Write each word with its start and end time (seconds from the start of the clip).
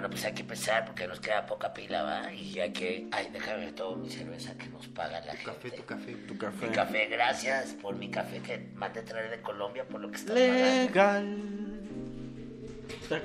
Bueno, 0.00 0.12
pues 0.12 0.24
hay 0.24 0.32
que 0.32 0.40
empezar 0.40 0.86
porque 0.86 1.06
nos 1.06 1.20
queda 1.20 1.44
poca 1.44 1.74
pila, 1.74 2.02
¿va? 2.02 2.32
Y 2.32 2.58
hay 2.58 2.72
que... 2.72 3.06
Ay, 3.12 3.28
déjame 3.34 3.66
ver 3.66 3.74
todo 3.74 3.96
mi 3.96 4.08
cerveza 4.08 4.56
que 4.56 4.66
nos 4.70 4.88
paga 4.88 5.20
la 5.20 5.34
Tu 5.34 5.44
café, 5.44 5.60
gente. 5.68 5.76
tu 5.76 5.84
café. 5.84 6.12
Tu 6.26 6.38
café. 6.38 6.66
Mi 6.66 6.72
café, 6.72 7.06
gracias 7.08 7.74
por 7.74 7.94
mi 7.96 8.10
café 8.10 8.40
que 8.40 8.70
mandé 8.76 9.02
traer 9.02 9.28
de 9.28 9.42
Colombia 9.42 9.84
por 9.86 10.00
lo 10.00 10.10
que 10.10 10.16
está 10.16 10.32
pagando. 10.32 10.86
Legal. 10.88 11.36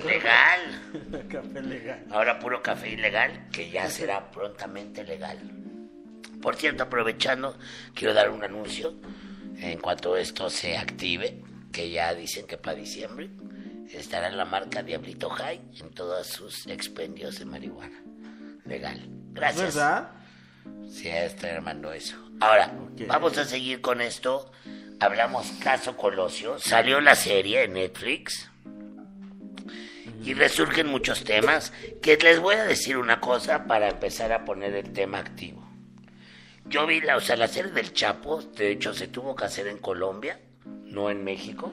Legal. 0.04 1.28
café 1.30 1.62
legal. 1.62 2.04
Ahora 2.10 2.38
puro 2.38 2.62
café 2.62 2.90
ilegal, 2.90 3.48
que 3.50 3.70
ya 3.70 3.88
será 3.88 4.30
prontamente 4.30 5.02
legal. 5.02 5.38
Por 6.42 6.56
cierto, 6.56 6.82
aprovechando, 6.82 7.56
quiero 7.94 8.12
dar 8.12 8.28
un 8.28 8.44
anuncio. 8.44 8.92
En 9.60 9.78
cuanto 9.78 10.14
esto 10.14 10.50
se 10.50 10.76
active, 10.76 11.42
que 11.72 11.88
ya 11.88 12.12
dicen 12.14 12.46
que 12.46 12.58
para 12.58 12.76
diciembre 12.76 13.30
estará 13.92 14.30
la 14.30 14.44
marca 14.44 14.82
Diablito 14.82 15.30
High 15.30 15.60
en 15.80 15.90
todos 15.90 16.26
sus 16.26 16.66
expendios 16.66 17.38
de 17.38 17.44
marihuana. 17.44 18.02
Legal. 18.64 19.08
Gracias. 19.32 19.74
¿Verdad? 19.74 20.10
Sí, 20.90 21.08
estoy 21.08 21.50
armando 21.50 21.92
eso. 21.92 22.16
Ahora, 22.40 22.72
vamos 23.06 23.38
a 23.38 23.44
seguir 23.44 23.80
con 23.80 24.00
esto. 24.00 24.50
Hablamos 25.00 25.50
caso 25.62 25.96
Colosio. 25.96 26.58
Salió 26.58 27.00
la 27.00 27.14
serie 27.14 27.64
en 27.64 27.74
Netflix. 27.74 28.50
Y 30.24 30.34
resurgen 30.34 30.88
muchos 30.88 31.24
temas. 31.24 31.72
Que 32.02 32.16
les 32.16 32.40
voy 32.40 32.56
a 32.56 32.64
decir 32.64 32.96
una 32.96 33.20
cosa 33.20 33.66
para 33.66 33.88
empezar 33.88 34.32
a 34.32 34.44
poner 34.44 34.74
el 34.74 34.92
tema 34.92 35.18
activo. 35.18 35.66
Yo 36.68 36.86
vi 36.86 37.00
la, 37.00 37.16
o 37.16 37.20
sea, 37.20 37.36
la 37.36 37.46
serie 37.46 37.70
del 37.70 37.92
Chapo, 37.92 38.42
de 38.42 38.72
hecho 38.72 38.92
se 38.92 39.06
tuvo 39.06 39.36
que 39.36 39.44
hacer 39.44 39.68
en 39.68 39.78
Colombia, 39.78 40.40
no 40.64 41.10
en 41.10 41.22
México. 41.22 41.72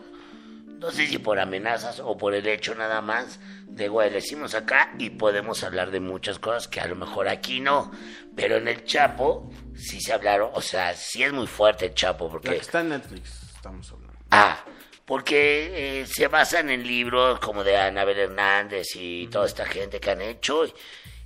No 0.84 0.92
sé 0.92 1.08
si 1.08 1.18
por 1.18 1.40
amenazas 1.40 2.02
o 2.02 2.18
por 2.18 2.34
el 2.34 2.46
hecho 2.46 2.76
nada 2.76 3.00
más 3.00 3.40
de, 3.68 3.88
güey, 3.88 4.10
le 4.12 4.18
hicimos 4.18 4.54
acá 4.54 4.94
y 5.00 5.12
podemos 5.12 5.64
hablar 5.64 5.92
de 5.92 6.02
muchas 6.02 6.40
cosas 6.40 6.68
que 6.68 6.82
a 6.82 6.88
lo 6.88 6.98
mejor 6.98 7.30
aquí 7.30 7.62
no. 7.62 7.90
Pero 8.36 8.58
en 8.58 8.68
el 8.68 8.84
Chapo 8.84 9.50
sí 9.78 10.02
se 10.02 10.11
hablaron, 10.11 10.50
o 10.54 10.59
sea, 10.59 10.94
sí 10.94 11.23
es 11.23 11.31
muy 11.31 11.48
fuerte 11.48 11.86
el 11.86 11.94
Chapo 11.94 12.26
La 12.26 12.31
que 12.31 12.34
porque... 12.34 12.58
está 12.58 12.81
en 12.81 12.89
Netflix, 12.89 13.44
estamos 13.56 13.89
hablando. 13.94 14.14
Ah, 14.30 14.61
porque 15.06 16.02
eh, 16.02 16.06
se 16.06 16.28
basan 16.28 16.70
en 16.70 16.86
libros 16.86 17.39
como 17.39 17.64
de 17.64 17.78
Anabel 17.78 18.20
Hernández 18.20 18.88
y 18.95 19.28
toda 19.28 19.45
esta 19.45 19.66
gente 19.66 20.02
que 20.02 20.11
han 20.11 20.22
hecho 20.22 20.66
y, 20.66 20.73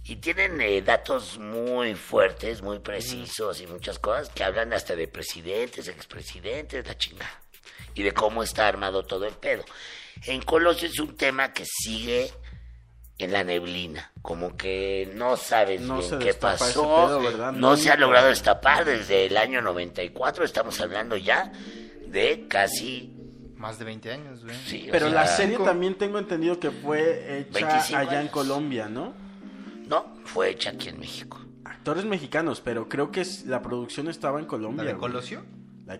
y 0.03 0.17
tienen 0.17 0.61
eh, 0.61 0.83
datos 0.83 1.39
muy 1.39 1.95
fuertes, 1.95 2.61
muy 2.61 2.77
precisos 2.77 3.59
y 3.59 3.65
muchas 3.65 3.97
cosas 3.97 4.29
que 4.29 4.43
hablan 4.43 4.71
hasta 4.73 4.95
de 4.95 5.07
presidentes, 5.07 5.87
expresidentes, 5.87 6.85
la 6.85 6.95
chingada 6.95 7.46
y 7.97 8.03
de 8.03 8.13
cómo 8.13 8.43
está 8.43 8.67
armado 8.67 9.03
todo 9.03 9.25
el 9.25 9.33
pedo. 9.33 9.63
En 10.25 10.41
Colosio 10.41 10.87
es 10.87 10.99
un 10.99 11.15
tema 11.15 11.51
que 11.51 11.65
sigue 11.65 12.31
en 13.17 13.31
la 13.31 13.43
neblina, 13.43 14.11
como 14.21 14.55
que 14.55 15.11
no 15.15 15.35
sabes 15.37 15.81
No 15.81 15.97
bien 15.97 16.09
se 16.09 16.17
qué 16.19 16.33
pasó, 16.35 17.19
no 17.53 17.75
se 17.75 17.89
ha 17.89 17.95
logrado 17.97 18.27
destapar 18.27 18.85
desde 18.85 19.25
el 19.25 19.37
año 19.37 19.61
94, 19.61 20.45
estamos 20.45 20.79
hablando 20.79 21.17
ya 21.17 21.51
de 22.07 22.47
casi... 22.47 23.13
Más 23.55 23.79
de 23.79 23.85
20 23.85 24.11
años, 24.11 24.43
güey. 24.43 24.55
Sí, 24.67 24.87
Pero 24.91 25.07
sea, 25.07 25.15
la 25.15 25.27
serie 25.27 25.57
también 25.57 25.95
tengo 25.95 26.19
entendido 26.19 26.59
que 26.59 26.69
fue 26.69 27.39
hecha 27.39 27.67
25 27.67 27.97
allá 27.97 28.21
en. 28.21 28.27
Colombia, 28.27 28.87
¿no? 28.87 29.15
No, 29.87 30.13
fue 30.25 30.51
hecha 30.51 30.69
aquí 30.69 30.89
en 30.89 30.99
México. 30.99 31.43
Actores 31.65 32.05
mexicanos, 32.05 32.61
pero 32.61 32.87
creo 32.87 33.09
que 33.09 33.25
la 33.47 33.63
producción 33.63 34.09
estaba 34.09 34.37
en 34.37 34.45
¿La 34.45 34.49
Colombia. 34.49 34.83
de 34.85 34.93
güey. 34.93 35.43
La 35.87 35.99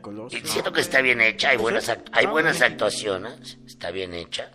siento 0.49 0.71
que 0.73 0.81
está 0.81 1.02
bien 1.02 1.21
hecha, 1.21 1.49
hay 1.49 1.57
buenas, 1.57 1.88
act- 1.89 2.09
hay 2.11 2.25
buenas 2.25 2.61
actuaciones, 2.61 3.57
está 3.66 3.89
bien 3.89 4.13
hecha. 4.13 4.52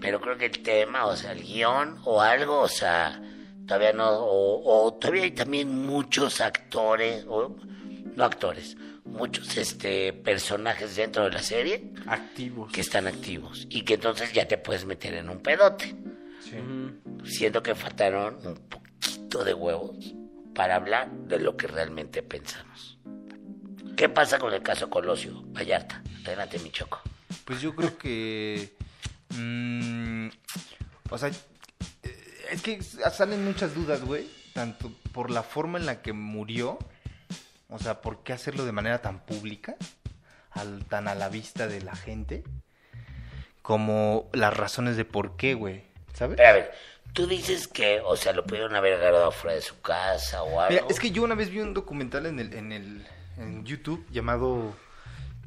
Pero 0.00 0.20
creo 0.20 0.36
que 0.36 0.46
el 0.46 0.62
tema, 0.62 1.06
o 1.06 1.16
sea, 1.16 1.32
el 1.32 1.42
guion 1.42 1.98
o 2.04 2.20
algo, 2.20 2.60
o 2.60 2.68
sea, 2.68 3.20
todavía 3.66 3.92
no, 3.92 4.08
o, 4.10 4.84
o 4.86 4.94
todavía 4.94 5.22
hay 5.24 5.30
también 5.30 5.68
muchos 5.86 6.40
actores, 6.40 7.24
o 7.28 7.56
no 8.14 8.24
actores, 8.24 8.76
muchos 9.04 9.56
este 9.56 10.12
personajes 10.12 10.96
dentro 10.96 11.24
de 11.24 11.30
la 11.30 11.42
serie 11.42 11.92
Activos. 12.06 12.72
que 12.72 12.80
están 12.80 13.06
activos 13.06 13.66
y 13.70 13.82
que 13.82 13.94
entonces 13.94 14.32
ya 14.32 14.46
te 14.48 14.58
puedes 14.58 14.84
meter 14.84 15.14
en 15.14 15.30
un 15.30 15.38
pedote. 15.38 15.94
Sí. 16.42 16.56
Siento 17.24 17.62
que 17.62 17.74
faltaron 17.74 18.38
un 18.44 18.56
poquito 18.68 19.44
de 19.44 19.54
huevos 19.54 19.96
para 20.54 20.76
hablar 20.76 21.10
de 21.10 21.38
lo 21.40 21.56
que 21.56 21.66
realmente 21.68 22.22
pensamos. 22.22 22.95
¿Qué 23.96 24.10
pasa 24.10 24.38
con 24.38 24.52
el 24.52 24.62
caso 24.62 24.90
Colosio, 24.90 25.42
Vallarta? 25.46 26.02
Adelante, 26.26 26.58
mi 26.58 26.70
choco. 26.70 27.00
Pues 27.46 27.62
yo 27.62 27.74
creo 27.74 27.96
que. 27.96 28.76
mm, 29.30 30.28
o 31.08 31.18
sea, 31.18 31.30
eh, 31.30 32.46
es 32.50 32.60
que 32.60 32.82
salen 32.82 33.44
muchas 33.44 33.74
dudas, 33.74 34.02
güey. 34.02 34.28
Tanto 34.52 34.92
por 35.12 35.30
la 35.30 35.42
forma 35.42 35.78
en 35.78 35.86
la 35.86 36.02
que 36.02 36.12
murió. 36.12 36.78
O 37.70 37.78
sea, 37.78 38.02
¿por 38.02 38.22
qué 38.22 38.34
hacerlo 38.34 38.66
de 38.66 38.72
manera 38.72 39.00
tan 39.00 39.24
pública? 39.24 39.76
Al, 40.50 40.84
tan 40.84 41.08
a 41.08 41.14
la 41.14 41.30
vista 41.30 41.66
de 41.66 41.80
la 41.80 41.96
gente. 41.96 42.44
Como 43.62 44.28
las 44.34 44.54
razones 44.54 44.98
de 44.98 45.06
por 45.06 45.38
qué, 45.38 45.54
güey. 45.54 45.84
¿Sabes? 46.12 46.36
Pero 46.36 46.48
a 46.48 46.52
ver, 46.52 46.74
tú 47.14 47.26
dices 47.26 47.66
que, 47.66 48.00
o 48.04 48.14
sea, 48.14 48.34
lo 48.34 48.44
pudieron 48.44 48.76
haber 48.76 48.94
agarrado 48.94 49.28
afuera 49.28 49.56
de 49.56 49.62
su 49.62 49.80
casa 49.80 50.42
o 50.42 50.60
algo. 50.60 50.74
Mira, 50.74 50.84
es 50.90 51.00
que 51.00 51.10
yo 51.10 51.22
una 51.22 51.34
vez 51.34 51.48
vi 51.48 51.60
un 51.60 51.72
documental 51.72 52.26
en 52.26 52.38
el, 52.38 52.52
en 52.52 52.72
el 52.72 53.06
en 53.38 53.64
YouTube 53.64 54.04
llamado 54.10 54.74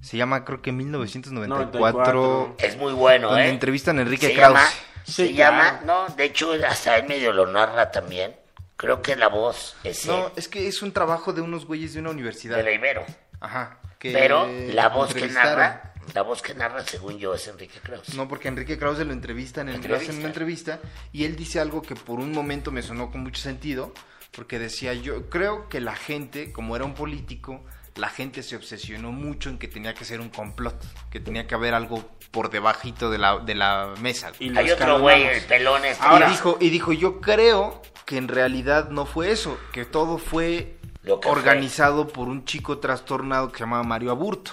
se 0.02 0.18
llama 0.18 0.46
creo 0.46 0.62
que 0.62 0.72
1994 0.72 1.80
94. 1.80 2.56
Es 2.60 2.78
muy 2.78 2.94
bueno, 2.94 3.30
donde 3.30 3.46
¿eh? 3.46 3.50
entrevistan 3.50 4.00
a 4.00 4.02
Enrique 4.04 4.28
se 4.28 4.34
Krause. 4.34 4.54
llama, 4.54 4.70
Sí, 5.06 5.14
se 5.28 5.34
claro. 5.34 5.58
llama, 5.58 5.82
no, 5.86 6.08
de 6.16 6.24
hecho 6.26 6.52
hasta 6.68 6.98
él 6.98 7.08
medio 7.08 7.34
lo 7.34 7.48
narra 7.48 7.92
también. 7.92 8.36
Creo 8.78 9.02
que 9.02 9.16
la 9.16 9.28
voz 9.28 9.76
es 9.84 10.06
No, 10.06 10.28
él, 10.28 10.34
es 10.38 10.48
que 10.48 10.68
es 10.68 10.82
un 10.82 10.92
trabajo 10.94 11.34
de 11.34 11.42
unos 11.42 11.66
güeyes 11.66 11.94
de 11.94 12.00
una 12.00 12.12
universidad. 12.12 12.58
de 12.58 12.64
la 12.64 12.72
Ibero. 12.72 13.06
Ajá. 13.42 13.80
que 13.98 14.12
Pero 14.14 14.48
la 14.74 14.88
voz 14.90 15.14
que 15.14 15.28
narra, 15.28 15.94
la 16.14 16.22
voz 16.22 16.42
que 16.42 16.54
narra, 16.54 16.86
según 16.86 17.18
yo, 17.18 17.34
es 17.34 17.46
Enrique 17.48 17.80
Krause. 17.82 18.14
No, 18.16 18.28
porque 18.30 18.48
Enrique 18.48 18.78
Krause 18.78 19.00
lo 19.06 19.12
entrevistan 19.12 19.68
en, 19.68 19.82
le 19.82 19.96
hacen 19.96 20.18
una 20.18 20.28
entrevista 20.28 20.80
y 21.12 21.26
él 21.26 21.36
dice 21.36 21.60
algo 21.60 21.82
que 21.82 21.96
por 21.96 22.20
un 22.20 22.32
momento 22.32 22.72
me 22.72 22.82
sonó 22.82 23.12
con 23.12 23.22
mucho 23.22 23.42
sentido, 23.42 23.94
porque 24.32 24.60
decía 24.60 24.94
yo 24.94 25.30
creo 25.30 25.68
que 25.68 25.82
la 25.82 25.96
gente, 25.96 26.54
como 26.54 26.76
era 26.78 26.86
un 26.86 26.94
político, 26.94 27.66
la 27.96 28.10
gente 28.10 28.44
se 28.44 28.56
obsesionó 28.56 29.12
mucho 29.12 29.50
en 29.50 29.58
que 29.58 29.68
tenía 29.68 29.94
que 29.94 30.06
ser 30.06 30.22
un 30.22 30.30
complot, 30.30 30.76
que 31.10 31.20
tenía 31.20 31.48
que 31.48 31.56
haber 31.56 31.74
algo 31.74 32.10
por 32.32 32.50
debajito 32.50 33.10
de 33.10 33.18
la, 33.18 33.40
de 33.40 33.56
la 33.56 33.94
mesa. 34.02 34.32
Y 34.40 34.56
Hay 34.58 34.70
otro 34.72 35.00
güey, 35.00 35.24
el 35.26 35.44
pelón 35.44 35.84
este. 35.86 36.04
Ahora- 36.06 36.28
y 36.28 36.32
dijo, 36.32 36.58
y 36.60 36.70
dijo, 36.70 36.94
yo 36.94 37.20
creo 37.22 37.82
que 38.06 38.18
en 38.18 38.28
realidad 38.28 38.90
no 38.90 39.06
fue 39.06 39.32
eso, 39.32 39.58
que 39.72 39.86
todo 39.86 40.18
fue 40.18 40.78
Lo 41.04 41.20
que 41.20 41.28
organizado 41.30 42.08
por 42.08 42.28
un 42.28 42.46
chico 42.46 42.80
trastornado 42.80 43.52
que 43.52 43.58
se 43.58 43.64
llamaba 43.64 43.84
Mario 43.84 44.12
Aburto, 44.12 44.52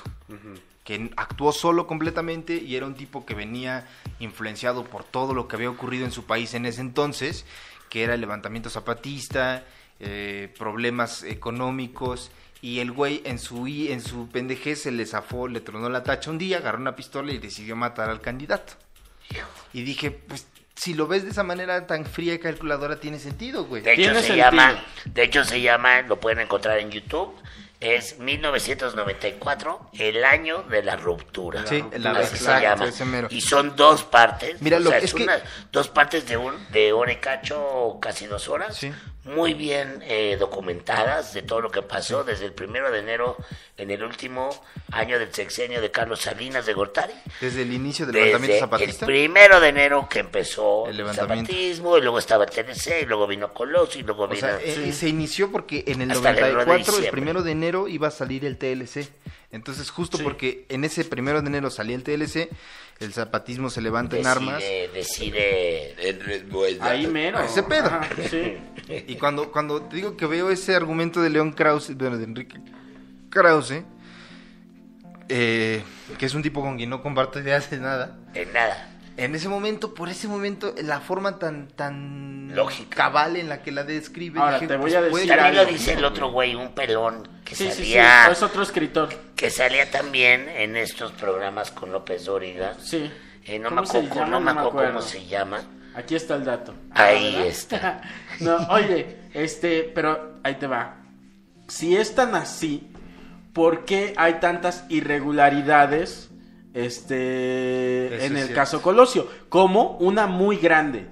que 0.85 1.11
actuó 1.17 1.53
solo 1.53 1.87
completamente 1.87 2.55
y 2.57 2.77
era 2.77 2.87
un 2.87 2.95
tipo 2.95 3.27
que 3.27 3.35
venía 3.35 3.87
influenciado 4.21 4.85
por 4.85 5.05
todo 5.05 5.35
lo 5.35 5.49
que 5.49 5.57
había 5.57 5.69
ocurrido 5.71 6.05
en 6.05 6.13
su 6.13 6.25
país 6.25 6.55
en 6.55 6.65
ese 6.67 6.81
entonces, 6.81 7.45
que 7.91 8.05
era 8.05 8.15
el 8.15 8.21
levantamiento 8.21 8.71
zapatista, 8.71 9.65
eh, 10.01 10.53
problemas 10.59 11.23
económicos. 11.25 12.31
Y 12.67 12.81
el 12.81 12.91
güey 12.91 13.23
en 13.25 13.39
su, 13.39 13.69
i- 13.69 13.93
en 13.93 14.01
su 14.01 14.29
pendejez 14.29 14.83
se 14.83 14.91
le 14.91 15.07
zafó, 15.07 15.47
le 15.47 15.61
tronó 15.61 15.89
la 15.89 16.03
tacha 16.03 16.31
un 16.33 16.39
día, 16.39 16.59
agarró 16.59 16.79
una 16.79 16.97
pistola 16.97 17.31
y 17.33 17.39
decidió 17.39 17.77
matar 17.77 18.11
al 18.11 18.21
candidato. 18.21 18.73
Y 19.73 19.83
dije, 19.83 20.11
pues 20.11 20.47
si 20.75 20.95
lo 20.95 21.07
ves 21.07 21.23
de 21.23 21.31
esa 21.31 21.45
manera 21.45 21.87
tan 21.87 22.05
fría 22.07 22.35
y 22.35 22.39
calculadora, 22.41 22.97
tiene 22.99 23.19
sentido, 23.21 23.67
güey. 23.67 23.83
De 23.83 23.93
hecho 23.93 24.11
se 24.15 24.23
sentido. 24.23 24.37
llama, 24.51 24.85
de 25.05 25.23
hecho 25.23 25.45
se 25.45 25.61
llama, 25.61 26.01
lo 26.03 26.19
pueden 26.19 26.41
encontrar 26.41 26.79
en 26.81 26.91
YouTube, 26.91 27.35
es 27.79 28.19
1994, 28.19 29.91
el 29.99 30.25
año 30.25 30.63
de 30.65 30.83
la 30.83 30.97
ruptura. 30.97 31.65
Sí, 31.67 31.85
la- 31.99 32.11
Así 32.13 32.37
se 32.37 32.61
llama. 32.61 32.87
ese 32.87 33.05
mero. 33.05 33.29
Y 33.31 33.43
son 33.43 33.77
dos 33.77 34.03
partes. 34.05 34.61
Mira, 34.61 34.79
o 34.79 34.81
lo 34.81 34.91
sea, 34.91 34.99
es 34.99 35.15
que- 35.15 35.23
una- 35.23 35.39
dos 35.73 35.89
partes 35.89 36.27
de 36.27 36.37
un 36.37 36.55
de 36.73 36.93
hora 36.93 37.13
y 37.13 37.17
cacho, 37.17 37.99
casi 38.01 38.27
dos 38.27 38.49
horas. 38.49 38.77
Sí. 38.77 38.93
Muy 39.27 39.55
bien 39.55 40.03
eh, 40.07 40.37
documentadas 40.39 41.35
de 41.35 41.43
todo 41.43 41.61
lo 41.61 41.71
que 41.71 41.83
pasó 41.83 42.23
desde 42.25 42.45
el 42.47 42.53
primero 42.53 42.91
de 42.93 43.01
enero 43.01 43.37
en 43.77 43.91
el 43.91 44.03
último 44.05 44.51
año 44.93 45.19
del 45.19 45.35
sexenio 45.35 45.81
de 45.81 45.91
Carlos 45.91 46.21
Salinas 46.21 46.65
de 46.65 46.73
Gortari. 46.75 47.13
Desde 47.41 47.63
el 47.63 47.73
inicio 47.73 48.07
del 48.07 48.15
Desde 48.15 48.27
levantamiento 48.27 48.55
el 48.55 48.61
zapatista. 48.61 49.07
primero 49.07 49.59
de 49.61 49.69
enero 49.69 50.09
que 50.09 50.21
empezó 50.21 50.87
El 50.87 51.01
el, 51.01 51.13
zapatismo, 51.13 51.99
y 51.99 52.03
luego 52.03 52.19
estaba 52.21 52.45
el 52.45 52.51
TNC, 52.51 53.03
y 53.03 53.07
luego 53.07 53.27
vino 53.27 53.53
Colosio, 53.53 54.01
y 54.01 54.05
luego 54.05 54.25
O 54.25 54.29
vino... 54.29 54.41
sea, 54.41 54.61
eh, 54.63 54.93
se 54.93 55.09
inició 55.09 55.51
porque 55.51 55.83
en 55.89 56.03
el 56.03 56.13
Hasta 56.13 56.31
el 56.31 56.37
1 56.37 56.47
de 56.47 56.53
94, 56.53 56.77
el 56.77 56.85
diciembre. 56.85 57.11
primero 57.11 57.43
de 57.43 57.51
enero, 57.51 57.89
iba 57.89 58.09
a 58.09 58.13
salir 58.13 58.45
el 58.45 58.57
TLC. 58.57 59.09
Entonces, 59.53 59.91
justo 59.91 60.19
Sí. 60.19 60.25
porque 60.25 60.67
en 60.69 60.85
ese 60.85 61.05
primero 61.05 61.41
de 61.41 61.49
enero 61.49 61.71
salía 61.71 61.95
el 61.97 62.03
TLC, 62.03 62.49
el 62.99 63.13
zapatismo 63.13 63.71
se 63.71 63.81
levanta 63.81 64.17
en 64.17 64.23
decide, 64.25 64.31
armas. 64.33 64.63
decide 64.93 65.95
Ahí 66.81 67.07
mero. 67.07 67.41
Ese 67.43 67.63
pedo. 67.63 67.87
Ajá, 67.87 68.09
sí. 68.31 68.57
Y 69.07 69.17
cuando, 69.17 69.51
cuando 69.53 69.83
te 69.83 69.97
digo 69.97 70.17
que 70.17 70.27
veo 70.27 70.51
ese 70.51 70.75
argumento 70.75 71.21
de 71.23 71.31
León 71.31 71.53
Krause, 71.53 71.95
bueno, 71.97 72.19
de 72.19 72.25
Enrique 72.25 72.59
Krause, 73.31 73.83
eh, 75.29 75.83
que 76.19 76.27
es 76.27 76.35
un 76.35 76.43
tipo 76.43 76.61
con 76.61 76.77
quien 76.77 76.91
no 76.91 77.03
comparto 77.03 77.41
ideas 77.41 77.71
de 77.71 77.79
nada, 77.79 78.17
en 78.35 78.53
nada. 78.53 78.93
En 79.17 79.35
ese 79.35 79.49
momento, 79.49 79.95
por 79.95 80.09
ese 80.09 80.29
momento, 80.29 80.75
la 80.83 81.01
forma 81.01 81.39
tan 81.39 81.69
tan 81.69 82.55
Lógica. 82.55 82.97
cabal 82.97 83.37
en 83.37 83.49
la 83.49 83.63
que 83.63 83.73
la 83.73 83.83
describe. 83.85 84.39
Ahora, 84.41 84.55
dije, 84.55 84.67
te 84.67 84.77
voy 84.77 84.91
pues, 84.91 84.95
a 84.95 85.03
decir 85.03 85.29
También 85.29 85.57
lo 85.57 85.65
dice 85.65 85.93
el 85.95 86.05
otro 86.05 86.31
güey, 86.31 86.55
un 86.55 86.75
pelón 86.75 87.27
que 87.45 87.55
Sí, 87.55 87.65
sí, 87.65 87.71
sí, 87.71 87.77
salía 87.77 88.29
es 88.31 88.43
otro 88.43 88.63
escritor. 88.63 89.09
que 89.35 89.51
salía 89.51 89.91
también 89.91 90.49
en 90.49 90.77
estos 90.77 91.13
programas 91.13 91.71
con 91.71 91.93
López 91.93 92.25
Dóriga. 92.27 92.75
Sí. 92.79 93.11
Eh, 93.45 93.59
no, 93.59 93.71
me 93.71 93.77
¿Cómo 93.77 93.87
se 93.87 93.99
acuerdo, 93.99 94.15
llama? 94.17 94.31
no 94.31 94.41
me 94.41 94.47
No 94.47 94.55
me 94.55 94.69
acuerdo 94.69 94.93
cómo 94.93 95.03
se 95.03 95.27
llama. 95.27 95.61
Aquí 95.95 96.15
está 96.15 96.35
el 96.35 96.45
dato. 96.45 96.75
Ahí 96.91 97.33
¿verdad? 97.37 97.47
está. 97.47 98.03
no, 98.41 98.57
oye, 98.69 99.17
este, 99.33 99.91
pero 99.95 100.41
ahí 100.43 100.57
te 100.57 100.67
va. 100.67 100.97
Si 101.69 101.97
es 101.97 102.15
tan 102.15 102.35
así, 102.35 102.91
¿por 103.55 103.85
qué 103.87 104.13
hay 104.17 104.35
tantas 104.35 104.85
irregularidades 104.91 106.31
este, 106.77 108.07
Eso 108.17 108.25
en 108.25 108.33
el 108.37 108.45
cierto. 108.45 108.55
caso 108.55 108.83
Colosio? 108.83 109.29
Como 109.49 109.97
una 109.99 110.27
muy 110.27 110.57
grande. 110.57 111.07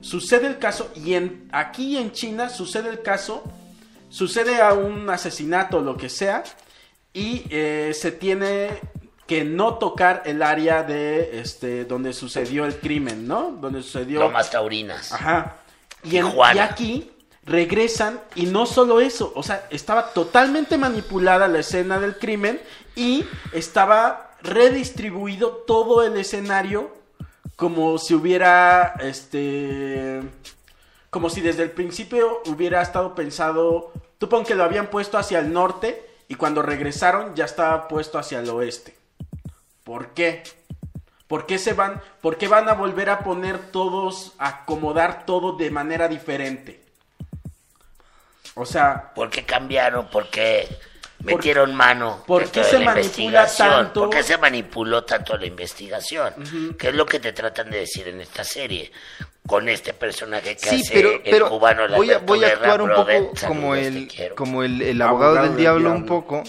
Sucede 0.00 0.46
el 0.46 0.58
caso, 0.58 0.90
y 0.96 1.14
en, 1.14 1.48
aquí 1.52 1.96
en 1.98 2.12
China 2.12 2.48
sucede 2.48 2.88
el 2.88 3.02
caso, 3.02 3.44
sucede 4.08 4.60
a 4.62 4.72
un 4.72 5.08
asesinato 5.10 5.78
o 5.78 5.80
lo 5.82 5.96
que 5.96 6.08
sea, 6.08 6.42
y 7.12 7.44
eh, 7.50 7.92
se 7.94 8.12
tiene 8.12 8.70
que 9.26 9.44
no 9.44 9.74
tocar 9.74 10.22
el 10.24 10.42
área 10.42 10.82
de 10.82 11.38
este 11.40 11.84
donde 11.84 12.12
sucedió 12.12 12.64
el 12.64 12.76
crimen, 12.78 13.28
¿no? 13.28 13.50
Donde 13.60 13.82
sucedió 13.82 14.20
Lomas 14.20 14.50
Taurinas. 14.50 15.12
Ajá. 15.12 15.56
Y, 16.02 16.16
en- 16.16 16.26
Tijuana. 16.26 16.54
y 16.54 16.58
aquí 16.58 17.10
regresan 17.44 18.20
y 18.34 18.46
no 18.46 18.64
solo 18.66 19.00
eso, 19.00 19.32
o 19.34 19.42
sea, 19.42 19.66
estaba 19.70 20.12
totalmente 20.12 20.78
manipulada 20.78 21.46
la 21.48 21.60
escena 21.60 21.98
del 22.00 22.16
crimen 22.16 22.60
y 22.96 23.24
estaba 23.52 24.29
redistribuido 24.42 25.50
todo 25.66 26.02
el 26.02 26.16
escenario 26.16 26.94
como 27.56 27.98
si 27.98 28.14
hubiera 28.14 28.94
este 29.00 30.22
como 31.10 31.28
si 31.28 31.40
desde 31.40 31.64
el 31.64 31.72
principio 31.72 32.40
hubiera 32.46 32.80
estado 32.80 33.14
pensado, 33.14 33.92
tú 34.18 34.28
que 34.44 34.54
lo 34.54 34.64
habían 34.64 34.86
puesto 34.86 35.18
hacia 35.18 35.40
el 35.40 35.52
norte 35.52 36.06
y 36.28 36.36
cuando 36.36 36.62
regresaron 36.62 37.34
ya 37.34 37.44
estaba 37.44 37.88
puesto 37.88 38.18
hacia 38.18 38.38
el 38.38 38.48
oeste. 38.48 38.96
¿Por 39.82 40.14
qué? 40.14 40.44
¿Por 41.26 41.46
qué 41.46 41.58
se 41.58 41.72
van, 41.72 42.00
por 42.20 42.38
qué 42.38 42.48
van 42.48 42.68
a 42.68 42.74
volver 42.74 43.10
a 43.10 43.20
poner 43.20 43.58
todos, 43.72 44.34
a 44.38 44.48
acomodar 44.48 45.26
todo 45.26 45.56
de 45.56 45.70
manera 45.70 46.06
diferente? 46.06 46.80
O 48.54 48.64
sea, 48.64 49.12
¿Por 49.14 49.30
qué 49.30 49.44
cambiaron? 49.44 50.08
¿Por 50.10 50.30
qué 50.30 50.68
metieron 51.22 51.74
mano? 51.74 52.24
por 52.26 52.50
qué 52.50 52.64
se 52.64 52.78
la 52.78 52.86
manipula 52.94 53.46
tanto? 53.46 54.00
¿Por 54.02 54.10
qué 54.10 54.22
se 54.22 54.38
manipuló 54.38 55.04
tanto 55.04 55.36
la 55.36 55.46
investigación? 55.46 56.34
¿Qué 56.78 56.88
es 56.88 56.94
lo 56.94 57.06
que 57.06 57.20
te 57.20 57.32
tratan 57.32 57.70
de 57.70 57.78
decir 57.80 58.08
en 58.08 58.20
esta 58.20 58.44
serie? 58.44 58.90
Con 59.46 59.68
este 59.68 59.94
personaje 59.94 60.56
que 60.56 60.68
Sí, 60.68 60.80
hace 60.82 60.92
pero, 60.92 61.10
el 61.12 61.22
pero 61.24 61.48
cubano 61.48 61.88
voy 61.88 62.12
a, 62.12 62.18
voy 62.18 62.44
a 62.44 62.48
Guerra, 62.50 62.74
actuar 62.74 62.82
un 62.82 62.94
poco 62.94 63.46
como 63.48 63.74
el, 63.74 64.08
como 64.36 64.62
el, 64.62 64.80
el 64.82 65.02
abogado, 65.02 65.30
Abogado 65.30 65.46
del 65.48 65.56
del 65.56 65.60
diablo 65.60 65.90
un 65.92 66.04
diablo. 66.06 66.22
poco, 66.22 66.42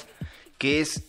que 0.57 0.81
es, 0.81 1.01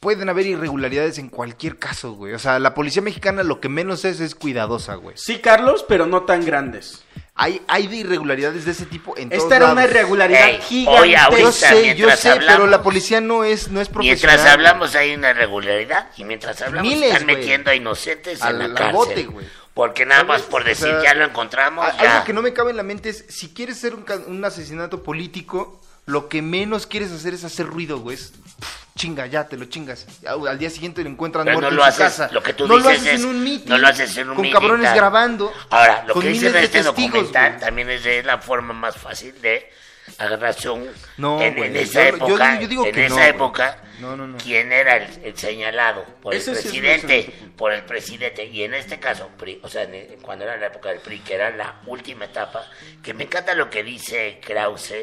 pueden 0.00 0.28
haber 0.28 0.46
irregularidades 0.46 1.18
en 1.18 1.28
cualquier 1.28 1.78
caso, 1.78 2.12
güey. 2.14 2.32
O 2.34 2.38
sea, 2.38 2.58
la 2.58 2.74
policía 2.74 3.02
mexicana 3.02 3.42
lo 3.44 3.60
que 3.60 3.68
menos 3.68 4.04
es 4.04 4.18
es 4.20 4.34
cuidadosa, 4.34 4.94
güey. 4.96 5.16
sí, 5.18 5.38
Carlos, 5.38 5.84
pero 5.86 6.06
no 6.06 6.22
tan 6.22 6.44
grandes. 6.44 7.04
Hay, 7.38 7.60
hay 7.68 7.86
de 7.86 7.96
irregularidades 7.96 8.64
de 8.64 8.70
ese 8.70 8.86
tipo 8.86 9.14
en 9.18 9.28
todos 9.28 9.42
Esta 9.42 9.56
era 9.56 9.70
una 9.72 9.84
irregularidad 9.84 10.48
Ey, 10.48 10.58
gigante. 10.62 11.00
oye, 11.02 11.16
ahorita 11.18 11.40
Yo 11.42 11.52
sé, 11.52 11.68
yo 11.68 12.06
mientras 12.06 12.20
sé, 12.20 12.30
pero 12.30 12.42
hablamos- 12.52 12.70
la 12.70 12.82
policía 12.82 13.20
no 13.20 13.44
es, 13.44 13.68
no 13.70 13.80
es 13.82 13.88
profesional. 13.90 14.36
Mientras 14.36 14.52
hablamos 14.54 14.94
hay 14.94 15.14
una 15.14 15.30
irregularidad 15.30 16.08
y 16.16 16.24
mientras 16.24 16.62
hablamos 16.62 16.90
Miles, 16.90 17.10
están 17.12 17.24
güey. 17.24 17.36
metiendo 17.36 17.70
a 17.70 17.74
inocentes 17.74 18.40
Al- 18.40 18.54
en 18.54 18.58
la 18.60 18.64
al 18.64 18.74
cárcel. 18.74 18.94
bote, 18.94 19.22
güey. 19.24 19.46
Porque 19.74 20.06
nada 20.06 20.24
más 20.24 20.40
por 20.42 20.62
O 20.62 20.64
decir 20.64 20.86
sea, 20.88 21.02
ya 21.02 21.14
lo 21.14 21.26
encontramos, 21.26 21.84
A- 21.86 22.02
ya. 22.02 22.12
Algo 22.14 22.24
que 22.24 22.32
no 22.32 22.40
me 22.40 22.54
cabe 22.54 22.70
en 22.70 22.78
la 22.78 22.82
mente 22.82 23.10
es, 23.10 23.26
si 23.28 23.50
quieres 23.52 23.76
hacer 23.76 23.94
un, 23.94 24.04
ca- 24.04 24.20
un 24.26 24.42
asesinato 24.42 25.02
político, 25.02 25.82
lo 26.06 26.30
que 26.30 26.40
menos 26.40 26.86
quieres 26.86 27.12
hacer 27.12 27.34
es 27.34 27.44
hacer 27.44 27.66
ruido, 27.66 27.98
güey. 27.98 28.16
Es, 28.16 28.32
pff, 28.32 28.85
chinga, 28.96 29.26
ya, 29.26 29.46
te 29.46 29.56
lo 29.56 29.66
chingas. 29.66 30.04
Al 30.26 30.58
día 30.58 30.68
siguiente 30.70 31.04
lo 31.04 31.08
encuentran 31.10 31.44
Pero 31.44 31.58
muerto 31.60 31.70
no 31.70 31.80
en 31.82 31.86
lo 31.86 31.92
su 31.92 32.02
haces- 32.02 32.18
casa. 32.18 32.28
lo 32.32 32.42
que 32.42 32.52
tú 32.54 32.66
no 32.66 32.76
lo 32.78 32.88
dices 32.88 33.02
haces 33.02 33.14
es- 33.14 33.20
en 33.20 33.26
un 33.28 33.44
meeting. 33.44 33.68
no 33.68 33.78
lo 33.78 33.86
haces 33.86 34.16
en 34.16 34.30
un 34.30 34.36
Con 34.36 34.50
cabrones 34.50 34.92
grabando. 34.94 35.52
Ahora, 35.70 36.04
lo 36.08 36.14
que 36.18 36.28
dice 36.30 36.50
de 36.50 36.64
este 36.64 36.82
testigos, 36.82 36.96
documental 37.12 37.58
también 37.60 37.90
es 37.90 38.02
de 38.02 38.24
la 38.24 38.38
forma 38.38 38.72
más 38.74 38.96
fácil 38.96 39.40
de 39.40 39.70
agarrarse 40.18 40.68
un... 40.70 40.88
No, 41.18 41.40
en, 41.42 41.58
en 41.58 41.76
esa 41.76 42.02
yo- 42.08 42.16
época, 42.16 42.60
yo 42.60 42.68
digo 42.68 42.86
en 42.86 42.92
que 42.94 43.06
esa 43.06 43.16
no, 43.16 43.22
época. 43.22 43.82
¿quién 44.42 44.72
era 44.72 44.96
el, 44.96 45.24
el 45.24 45.36
señalado? 45.36 46.04
Por 46.22 46.34
el 46.34 46.42
presidente, 46.42 47.34
por 47.56 47.72
el 47.72 47.82
presidente. 47.84 48.44
Y 48.44 48.62
en 48.62 48.74
este 48.74 48.98
caso, 49.00 49.30
PRI, 49.36 49.60
o 49.62 49.68
sea, 49.68 49.82
en 49.82 50.20
cuando 50.22 50.44
era 50.44 50.56
la 50.56 50.66
época 50.66 50.90
del 50.90 51.00
PRI, 51.00 51.18
que 51.20 51.34
era 51.34 51.50
la 51.50 51.80
última 51.86 52.26
etapa, 52.26 52.66
que 53.02 53.14
me 53.14 53.24
encanta 53.24 53.54
lo 53.54 53.68
que 53.68 53.82
dice 53.82 54.40
Krause, 54.44 54.94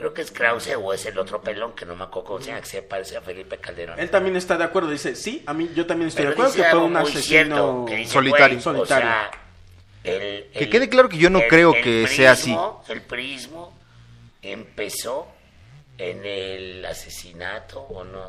creo 0.00 0.12
que 0.14 0.22
es 0.22 0.30
Krause 0.32 0.74
o 0.76 0.92
es 0.92 1.06
el 1.06 1.16
otro 1.18 1.40
pelón, 1.40 1.72
que 1.74 1.86
no 1.86 1.94
me 1.94 2.04
acuerdo 2.04 2.26
cómo 2.28 2.40
se 2.40 2.48
llama, 2.48 2.60
que 2.62 2.66
se 2.66 2.82
parece 2.82 3.16
a 3.16 3.20
Felipe 3.20 3.58
Calderón. 3.58 4.00
Él 4.00 4.10
también 4.10 4.34
está 4.36 4.56
de 4.56 4.64
acuerdo, 4.64 4.90
dice, 4.90 5.14
sí, 5.14 5.42
a 5.46 5.54
mí 5.54 5.70
yo 5.74 5.86
también 5.86 6.08
estoy 6.08 6.22
Pero 6.24 6.30
de 6.30 6.34
acuerdo 6.34 6.50
dice 6.52 6.62
que 6.64 6.70
fue 6.70 6.78
algo 6.80 6.84
un 6.86 6.92
muy 6.94 7.12
cierto, 7.12 7.54
asesino 7.54 7.84
que 7.86 7.96
dice, 7.96 8.12
Solitario. 8.12 8.46
güey, 8.48 8.60
Solitario. 8.60 9.08
O 9.08 9.12
sea, 9.12 9.30
el- 10.02 10.50
Que 10.52 10.58
el- 10.64 10.70
quede 10.70 10.88
claro 10.88 11.08
que 11.08 11.18
yo 11.18 11.30
no 11.30 11.38
el- 11.40 11.48
creo 11.48 11.74
el 11.74 11.82
que 11.84 12.06
sea 12.08 12.32
así. 12.32 12.50
prismo- 12.50 12.82
El 12.88 13.02
prismo 13.02 13.78
empezó 14.42 15.28
en 15.98 16.24
el 16.24 16.84
asesinato, 16.86 17.80
¿o 17.80 18.02
no? 18.04 18.28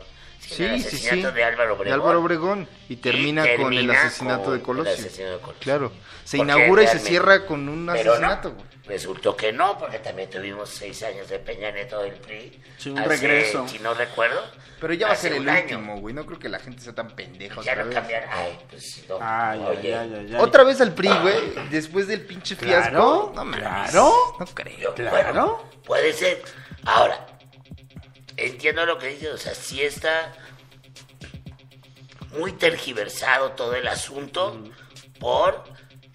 Sí, 0.55 0.63
el 0.65 0.81
Sí, 0.83 0.97
sí, 0.97 1.21
de 1.21 1.43
Álvaro 1.43 1.73
Obregón. 1.75 1.85
De 1.85 1.91
Álvaro 1.93 2.19
Obregón. 2.21 2.67
Y 2.89 2.97
termina, 2.97 3.45
con 3.57 3.73
el 3.73 3.89
asesinato 3.89 4.43
con 4.45 4.53
de 4.57 4.61
Colosio. 4.63 4.93
el 4.93 4.99
asesinato 4.99 5.33
de 5.35 5.39
Colosio. 5.41 5.59
Claro. 5.61 5.91
Se 6.23 6.37
Porque 6.37 6.51
inaugura 6.51 6.83
y 6.83 6.87
se 6.87 6.99
cierra 6.99 7.45
con 7.45 7.67
un 7.69 7.87
Pero 7.91 8.11
asesinato, 8.13 8.49
no, 8.49 8.55
güey. 8.55 8.65
resultó 8.85 9.35
que 9.35 9.51
no, 9.51 9.77
porque 9.77 9.99
también 9.99 10.29
tuvimos 10.29 10.69
seis 10.69 11.01
años 11.03 11.27
de 11.29 11.39
Peña 11.39 11.71
Nieto 11.71 11.99
del 12.01 12.13
PRI. 12.13 12.61
Sí, 12.77 12.89
un 12.89 12.99
hace, 12.99 13.07
regreso. 13.09 13.67
Si 13.67 13.79
no 13.79 13.93
recuerdo. 13.93 14.41
Pero 14.79 14.93
ya 14.93 15.07
va 15.07 15.13
a 15.13 15.15
ser 15.15 15.33
el 15.33 15.47
último, 15.47 15.99
güey. 15.99 16.13
No 16.13 16.25
creo 16.25 16.39
que 16.39 16.49
la 16.49 16.59
gente 16.59 16.81
sea 16.81 16.93
tan 16.93 17.11
pendeja 17.11 17.55
Ya 17.55 17.71
otra 17.71 17.75
lo 17.83 17.85
vez. 17.85 17.95
cambiaron. 17.95 18.29
Ay, 18.31 18.59
pues 18.69 19.03
no. 19.09 19.17
Ay, 19.21 19.59
ay, 19.67 19.77
Oye, 19.77 19.95
ay, 19.95 20.13
ay, 20.19 20.27
ay. 20.33 20.35
Otra 20.41 20.63
vez 20.63 20.81
al 20.81 20.93
PRI, 20.93 21.09
güey. 21.21 21.35
Después 21.69 22.07
del 22.07 22.21
pinche 22.21 22.55
fiasco. 22.55 22.89
Claro, 23.33 23.33
no 23.35 23.51
claro. 23.57 24.13
No 24.39 24.45
creo. 24.47 24.77
Yo, 24.79 24.93
Claro. 24.95 25.11
bueno, 25.11 25.63
puede 25.85 26.13
ser. 26.13 26.41
Ahora, 26.85 27.25
entiendo 28.37 28.85
lo 28.85 28.97
que 28.97 29.07
dices, 29.07 29.29
o 29.29 29.37
sea, 29.37 29.53
sí 29.53 29.81
está 29.83 30.33
muy 32.37 32.53
tergiversado 32.53 33.51
todo 33.51 33.75
el 33.75 33.87
asunto 33.87 34.61
por 35.19 35.63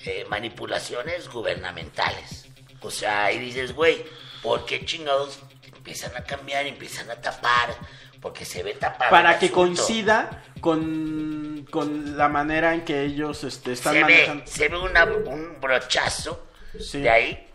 eh, 0.00 0.24
manipulaciones 0.28 1.28
gubernamentales. 1.28 2.46
O 2.80 2.90
sea, 2.90 3.32
y 3.32 3.38
dices, 3.38 3.72
güey, 3.74 4.04
¿por 4.42 4.64
qué 4.64 4.84
chingados 4.84 5.40
empiezan 5.74 6.16
a 6.16 6.22
cambiar, 6.24 6.66
empiezan 6.66 7.10
a 7.10 7.16
tapar? 7.16 7.74
Porque 8.20 8.44
se 8.44 8.62
ve 8.62 8.74
tapado. 8.74 9.10
para 9.10 9.38
que 9.38 9.46
asunto. 9.46 9.54
coincida 9.54 10.44
con, 10.60 11.66
con 11.70 12.16
la 12.16 12.28
manera 12.28 12.74
en 12.74 12.84
que 12.84 13.02
ellos 13.04 13.44
este, 13.44 13.72
están 13.72 13.94
se 13.94 14.04
ve, 14.04 14.42
se 14.46 14.68
ve 14.68 14.78
una- 14.78 15.04
un 15.04 15.60
brochazo 15.60 16.46
Sí. 16.80 17.00
de 17.00 17.10
ahí 17.10 17.45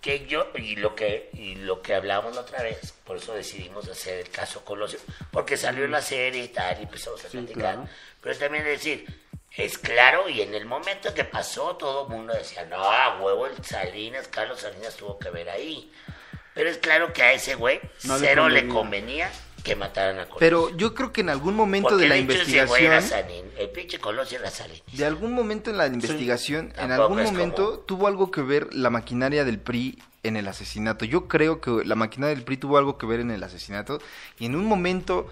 que 0.00 0.26
yo 0.26 0.48
y 0.54 0.76
lo 0.76 0.94
que 0.94 1.30
y 1.34 1.54
lo 1.56 1.82
que 1.82 1.94
hablamos 1.94 2.34
la 2.34 2.42
otra 2.42 2.62
vez 2.62 2.92
por 3.04 3.16
eso 3.16 3.34
decidimos 3.34 3.88
hacer 3.88 4.20
el 4.20 4.30
caso 4.30 4.64
Colosio 4.64 4.98
porque 5.30 5.56
salió 5.56 5.86
la 5.88 6.00
serie 6.02 6.44
y 6.44 6.48
tal 6.48 6.78
y 6.80 6.84
empezamos 6.84 7.24
a 7.24 7.28
Sí, 7.28 7.38
platicar 7.38 7.74
claro. 7.74 7.88
pero 8.20 8.38
también 8.38 8.64
decir 8.64 9.06
es 9.56 9.76
claro 9.78 10.28
y 10.28 10.42
en 10.42 10.54
el 10.54 10.66
momento 10.66 11.12
que 11.14 11.24
pasó 11.24 11.76
todo 11.76 12.04
el 12.06 12.10
mundo 12.10 12.32
decía 12.34 12.64
no 12.66 12.80
huevo 13.20 13.46
el 13.46 13.64
Salinas 13.64 14.28
Carlos 14.28 14.60
Salinas 14.60 14.94
tuvo 14.96 15.18
que 15.18 15.30
ver 15.30 15.48
ahí 15.50 15.92
pero 16.54 16.70
es 16.70 16.78
claro 16.78 17.12
que 17.12 17.22
a 17.22 17.32
ese 17.32 17.54
güey 17.54 17.80
No 18.04 18.18
cero 18.18 18.48
le 18.48 18.66
convenía. 18.68 19.26
convenía 19.28 19.30
que 19.62 19.76
mataran 19.76 20.16
a 20.18 20.24
Colosio 20.24 20.38
Pero 20.38 20.76
yo 20.76 20.94
creo 20.94 21.12
que 21.12 21.20
en 21.22 21.28
algún 21.30 21.54
momento 21.54 21.90
porque 21.90 22.04
de 22.04 22.08
la 22.08 22.16
investigación. 22.16 23.04
El 23.56 23.70
pinche 23.70 23.98
Colosio 23.98 24.38
era 24.38 24.50
Salinas 24.50 24.82
De 24.92 25.04
algún 25.04 25.32
momento 25.34 25.70
en 25.70 25.76
la 25.78 25.86
investigación, 25.86 26.72
en 26.78 26.92
algún 26.92 27.22
momento 27.22 27.64
como- 27.72 27.78
tuvo 27.80 28.06
algo 28.06 28.30
que 28.30 28.42
ver 28.42 28.72
la 28.72 28.90
maquinaria 28.90 29.44
del 29.44 29.58
PRI 29.58 29.98
en 30.22 30.36
el 30.36 30.48
asesinato. 30.48 31.04
Yo 31.04 31.28
creo 31.28 31.60
que 31.60 31.84
la 31.84 31.94
maquinaria 31.94 32.34
del 32.34 32.44
PRI 32.44 32.56
tuvo 32.56 32.78
algo 32.78 32.98
que 32.98 33.06
ver 33.06 33.20
en 33.20 33.30
el 33.30 33.42
asesinato 33.42 33.98
y 34.38 34.46
en 34.46 34.54
un 34.56 34.64
momento 34.64 35.28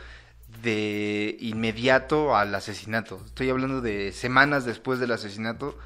de 0.62 1.36
inmediato 1.40 2.36
al 2.36 2.54
asesinato. 2.54 3.20
Estoy 3.26 3.50
hablando 3.50 3.80
de 3.80 4.12
semanas 4.12 4.64
después 4.64 4.98
del 5.00 5.12
asesinato. 5.12 5.78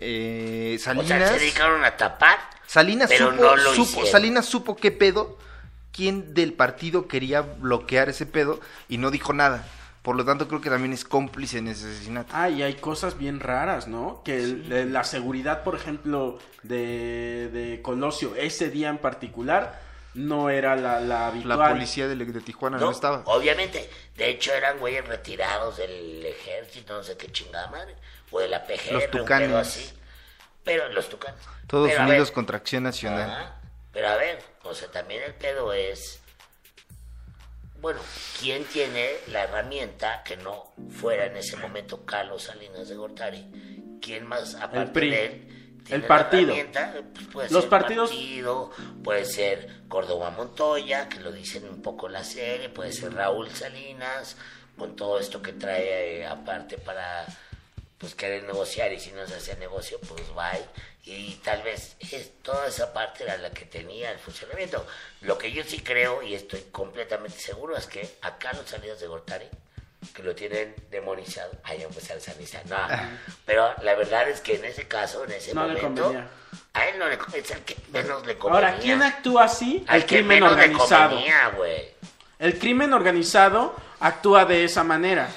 eh, 0.00 0.76
o 0.76 0.82
sea 0.82 0.94
Salinas, 0.94 1.30
se 1.32 1.38
dedicaron 1.40 1.84
a 1.84 1.96
tapar 1.96 2.38
Salinas 2.66 3.08
pero 3.08 3.30
supo, 3.32 3.42
no 3.42 3.56
lo 3.56 3.74
supo-. 3.74 4.06
Salinas 4.06 4.46
supo 4.46 4.76
qué 4.76 4.92
pedo, 4.92 5.38
quién 5.92 6.34
del 6.34 6.52
partido 6.52 7.08
quería 7.08 7.40
bloquear 7.42 8.08
ese 8.08 8.26
pedo 8.26 8.60
y 8.88 8.98
no 8.98 9.10
dijo 9.10 9.32
nada. 9.32 9.66
Por 10.02 10.16
lo 10.16 10.24
tanto, 10.24 10.48
creo 10.48 10.60
que 10.60 10.70
también 10.70 10.92
es 10.92 11.04
cómplice 11.04 11.58
en 11.58 11.68
ese 11.68 11.86
asesinato. 11.86 12.32
Ah, 12.34 12.48
y 12.48 12.62
hay 12.62 12.74
cosas 12.74 13.18
bien 13.18 13.40
raras, 13.40 13.88
¿no? 13.88 14.22
Que 14.24 14.36
el- 14.36 14.92
la 14.92 15.04
seguridad, 15.04 15.64
por 15.64 15.74
ejemplo, 15.74 16.38
de, 16.62 17.48
de 17.52 17.82
Colosio, 17.82 18.34
ese 18.36 18.70
día 18.70 18.88
en 18.88 18.98
particular, 18.98 19.80
no 20.14 20.48
era 20.50 20.76
la, 20.76 21.00
la 21.00 21.26
habitual. 21.26 21.58
La 21.58 21.68
policía 21.70 22.08
de, 22.08 22.16
de 22.16 22.40
Tijuana 22.40 22.78
no, 22.78 22.86
No, 22.86 22.90
estaba. 22.92 23.22
Obviamente. 23.26 23.90
De 24.16 24.30
hecho, 24.30 24.52
eran 24.54 24.78
güeyes 24.78 25.06
retirados 25.06 25.76
del 25.76 26.24
ejército, 26.24 26.94
no 26.96 27.02
sé 27.02 27.16
qué 27.16 27.30
chingada 27.30 27.66
madre. 27.68 27.94
O 28.30 28.40
de 28.40 28.48
la 28.48 28.64
PGR, 28.66 28.92
Los 28.92 29.10
tucanes. 29.10 29.52
así. 29.52 29.90
Pero 30.64 30.88
los 30.90 31.08
tucanes. 31.08 31.40
Todos 31.66 31.90
Pero, 31.90 32.04
unidos 32.04 32.28
ver, 32.28 32.34
contra 32.34 32.56
Acción 32.56 32.82
Nacional. 32.84 33.30
Ajá. 33.30 33.54
Pero 33.92 34.08
a 34.08 34.16
ver, 34.16 34.38
o 34.68 34.74
sea, 34.74 34.88
también 34.90 35.22
el 35.22 35.34
pedo 35.34 35.72
es. 35.72 36.20
Bueno, 37.80 38.00
¿quién 38.40 38.64
tiene 38.64 39.12
la 39.28 39.44
herramienta 39.44 40.22
que 40.24 40.36
no 40.36 40.72
fuera 40.90 41.26
en 41.26 41.36
ese 41.36 41.56
momento 41.56 42.04
Carlos 42.04 42.42
Salinas 42.44 42.88
de 42.88 42.96
Gortari? 42.96 43.98
¿Quién 44.02 44.26
más, 44.26 44.54
aparte 44.56 44.90
PRI. 44.92 45.10
de 45.10 45.24
él, 45.26 45.80
tiene 45.84 45.94
El 45.94 46.00
la 46.02 46.08
partido. 46.08 46.54
Pues 46.54 47.26
puede 47.32 47.50
Los 47.50 47.62
ser 47.62 47.70
partidos- 47.70 48.10
partido, 48.10 48.70
puede 49.04 49.24
ser 49.24 49.82
Córdoba 49.88 50.30
Montoya, 50.30 51.08
que 51.08 51.20
lo 51.20 51.30
dicen 51.30 51.68
un 51.68 51.80
poco 51.80 52.08
en 52.08 52.14
la 52.14 52.24
serie, 52.24 52.68
puede 52.68 52.92
ser 52.92 53.14
Raúl 53.14 53.48
Salinas, 53.50 54.36
con 54.76 54.96
todo 54.96 55.18
esto 55.20 55.40
que 55.40 55.52
trae 55.52 56.18
eh, 56.20 56.26
aparte 56.26 56.78
para 56.78 57.26
pues 57.96 58.14
querer 58.14 58.44
negociar 58.44 58.92
y 58.92 59.00
si 59.00 59.10
no 59.10 59.26
se 59.26 59.34
hace 59.34 59.56
negocio 59.56 59.98
pues 60.00 60.22
bye 60.34 60.64
y 61.10 61.40
tal 61.42 61.62
vez 61.62 61.96
es, 62.00 62.42
toda 62.42 62.66
esa 62.68 62.92
parte 62.92 63.24
era 63.24 63.36
la 63.38 63.50
que 63.50 63.64
tenía 63.64 64.10
el 64.10 64.18
funcionamiento 64.18 64.86
lo 65.22 65.38
que 65.38 65.50
yo 65.52 65.64
sí 65.64 65.80
creo 65.80 66.22
y 66.22 66.34
estoy 66.34 66.60
completamente 66.70 67.38
seguro 67.38 67.76
es 67.76 67.86
que 67.86 68.16
a 68.22 68.36
Carlos 68.38 68.66
Salinas 68.68 69.00
de 69.00 69.06
Gortari 69.06 69.46
que 70.14 70.22
lo 70.22 70.34
tienen 70.34 70.74
demonizado 70.90 71.50
ay 71.64 71.80
a 71.82 71.84
empezar 71.86 72.18
a 72.18 72.20
sanizar 72.20 72.64
no 72.66 72.76
pero 73.46 73.72
la 73.82 73.94
verdad 73.94 74.28
es 74.28 74.40
que 74.40 74.56
en 74.56 74.64
ese 74.66 74.86
caso 74.86 75.24
en 75.24 75.32
ese 75.32 75.54
No 75.54 75.66
le 75.66 75.74
momento 75.80 76.02
convenía. 76.04 76.28
a 76.74 76.86
él 76.88 76.98
no 76.98 77.08
le 77.08 77.18
es 77.34 77.50
que 77.64 77.76
menos 77.90 78.26
le 78.26 78.36
convenía 78.38 78.68
Ahora, 78.68 78.80
¿quién 78.80 79.02
actúa 79.02 79.44
así? 79.44 79.84
al 79.88 79.96
El 79.96 80.02
que 80.06 80.16
crimen 80.18 80.40
menos 80.40 80.56
le 80.56 80.62
organizado. 80.64 81.08
convenía 81.10 81.48
güey 81.56 81.90
El 82.38 82.58
crimen 82.58 82.92
organizado 82.92 83.74
actúa 84.00 84.44
de 84.44 84.62
esa 84.64 84.84
manera. 84.84 85.28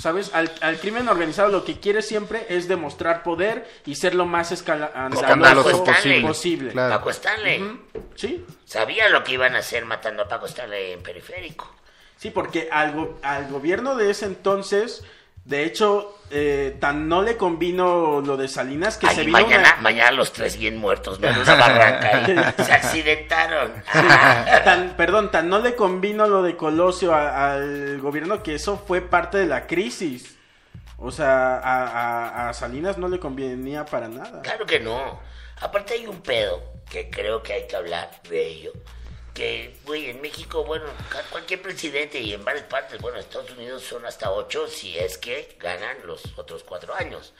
¿Sabes? 0.00 0.30
Al, 0.34 0.50
al 0.62 0.78
crimen 0.78 1.08
organizado 1.08 1.48
lo 1.50 1.64
que 1.64 1.78
quiere 1.78 2.00
siempre 2.02 2.46
es 2.48 2.68
demostrar 2.68 3.22
poder 3.22 3.68
y 3.86 3.94
ser 3.96 4.14
lo 4.14 4.24
más 4.26 4.50
Escandaloso 4.50 5.84
Stanley. 5.84 6.22
posible. 6.22 6.72
Claro. 6.72 6.94
Paco 6.96 7.10
Stanley. 7.10 7.80
Sí, 8.14 8.44
sabía 8.64 9.08
lo 9.08 9.22
que 9.24 9.32
iban 9.32 9.54
a 9.54 9.58
hacer 9.58 9.84
matando 9.84 10.22
a 10.22 10.28
Paco 10.28 10.46
Stanley 10.46 10.92
en 10.92 11.02
periférico 11.02 11.74
sí, 12.16 12.30
porque 12.30 12.68
al, 12.70 12.92
go- 12.92 13.18
al 13.22 13.48
gobierno 13.48 13.96
de 13.96 14.10
ese 14.10 14.26
entonces, 14.26 15.02
de 15.44 15.64
hecho, 15.64 16.16
eh, 16.30 16.76
tan 16.80 17.08
no 17.08 17.22
le 17.22 17.36
convino 17.36 18.20
lo 18.20 18.36
de 18.36 18.46
Salinas 18.46 18.96
que 18.98 19.06
Ay, 19.08 19.16
se 19.16 19.24
vino 19.24 19.32
mañana, 19.40 19.72
una- 19.74 19.82
mañana 19.82 20.10
los 20.12 20.32
tres 20.32 20.56
bien 20.56 20.76
muertos, 20.76 21.18
¿no? 21.18 21.28
En 21.28 21.38
una 21.38 21.54
barranca. 21.56 22.54
Se 22.64 22.72
accidentaron. 22.72 23.72
tan, 24.64 24.90
perdón, 24.96 25.30
tan 25.30 25.48
no 25.48 25.58
le 25.58 25.74
convino 25.74 26.26
lo 26.26 26.42
de 26.42 26.56
Colosio 26.56 27.14
a- 27.14 27.52
al 27.54 28.00
gobierno 28.00 28.42
que 28.42 28.54
eso 28.54 28.82
fue 28.86 29.00
parte 29.00 29.38
de 29.38 29.46
la 29.46 29.66
crisis. 29.66 30.36
O 30.98 31.10
sea, 31.10 31.56
a, 31.56 31.86
a- 31.86 32.48
a 32.50 32.52
Salinas 32.54 32.98
no 32.98 33.08
le 33.08 33.18
convenía 33.18 33.84
para 33.86 34.08
nada. 34.08 34.42
claro 34.42 34.66
que 34.66 34.80
no. 34.80 35.18
Aparte 35.62 35.94
hay 35.94 36.06
un 36.06 36.20
pedo 36.20 36.62
que 36.88 37.10
creo 37.10 37.42
que 37.42 37.54
hay 37.54 37.66
que 37.66 37.76
hablar 37.76 38.10
de 38.28 38.46
ello. 38.46 38.72
Que, 39.40 39.74
güey, 39.86 40.10
en 40.10 40.20
México, 40.20 40.64
bueno, 40.64 40.84
cualquier 41.30 41.62
presidente 41.62 42.20
y 42.20 42.34
en 42.34 42.44
varias 42.44 42.66
partes, 42.66 43.00
bueno, 43.00 43.18
Estados 43.18 43.50
Unidos 43.52 43.82
son 43.82 44.04
hasta 44.04 44.30
ocho 44.30 44.68
si 44.68 44.98
es 44.98 45.16
que 45.16 45.56
ganan 45.58 45.96
los 46.04 46.20
otros 46.36 46.62
cuatro 46.62 46.94
años. 46.94 47.32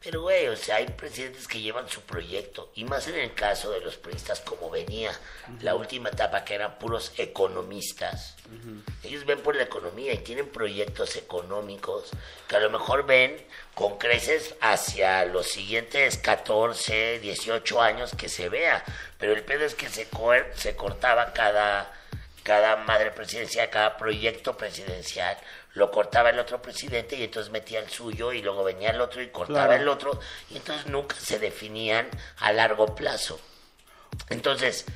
Pero, 0.00 0.22
güey, 0.22 0.46
o 0.46 0.56
sea, 0.56 0.76
hay 0.76 0.86
presidentes 0.86 1.48
que 1.48 1.60
llevan 1.60 1.88
su 1.88 2.02
proyecto, 2.02 2.70
y 2.76 2.84
más 2.84 3.08
en 3.08 3.16
el 3.16 3.34
caso 3.34 3.72
de 3.72 3.80
los 3.80 3.96
periodistas 3.96 4.40
como 4.40 4.70
venía 4.70 5.10
la 5.60 5.74
última 5.74 6.10
etapa, 6.10 6.44
que 6.44 6.54
eran 6.54 6.78
puros 6.78 7.12
economistas. 7.16 8.36
Ellos 9.02 9.26
ven 9.26 9.40
por 9.40 9.56
la 9.56 9.64
economía 9.64 10.12
y 10.12 10.18
tienen 10.18 10.48
proyectos 10.48 11.16
económicos 11.16 12.10
que 12.46 12.56
a 12.56 12.60
lo 12.60 12.70
mejor 12.70 13.06
ven 13.06 13.44
con 13.74 13.98
creces 13.98 14.54
hacia 14.60 15.24
los 15.24 15.48
siguientes 15.48 16.16
14, 16.18 17.18
18 17.18 17.82
años 17.82 18.14
que 18.14 18.28
se 18.28 18.48
vea. 18.48 18.84
Pero 19.18 19.32
el 19.32 19.42
pedo 19.42 19.64
es 19.64 19.74
que 19.74 19.88
se, 19.88 20.06
se 20.54 20.76
cortaba 20.76 21.32
cada, 21.32 21.92
cada 22.44 22.76
madre 22.76 23.10
presidencial, 23.10 23.68
cada 23.68 23.96
proyecto 23.96 24.56
presidencial, 24.56 25.36
lo 25.74 25.90
cortaba 25.90 26.30
el 26.30 26.38
otro 26.38 26.60
presidente 26.62 27.16
y 27.16 27.24
entonces 27.24 27.52
metía 27.52 27.80
el 27.80 27.88
suyo 27.90 28.32
y 28.32 28.42
luego 28.42 28.64
venía 28.64 28.90
el 28.90 29.00
otro 29.00 29.22
y 29.22 29.28
cortaba 29.28 29.66
Claro. 29.66 29.82
el 29.82 29.88
otro 29.88 30.20
y 30.50 30.56
entonces 30.56 30.86
nunca 30.86 31.14
se 31.16 31.38
definían 31.38 32.08
a 32.38 32.52
largo 32.52 32.94
plazo. 32.94 33.40
Entonces, 34.30 34.86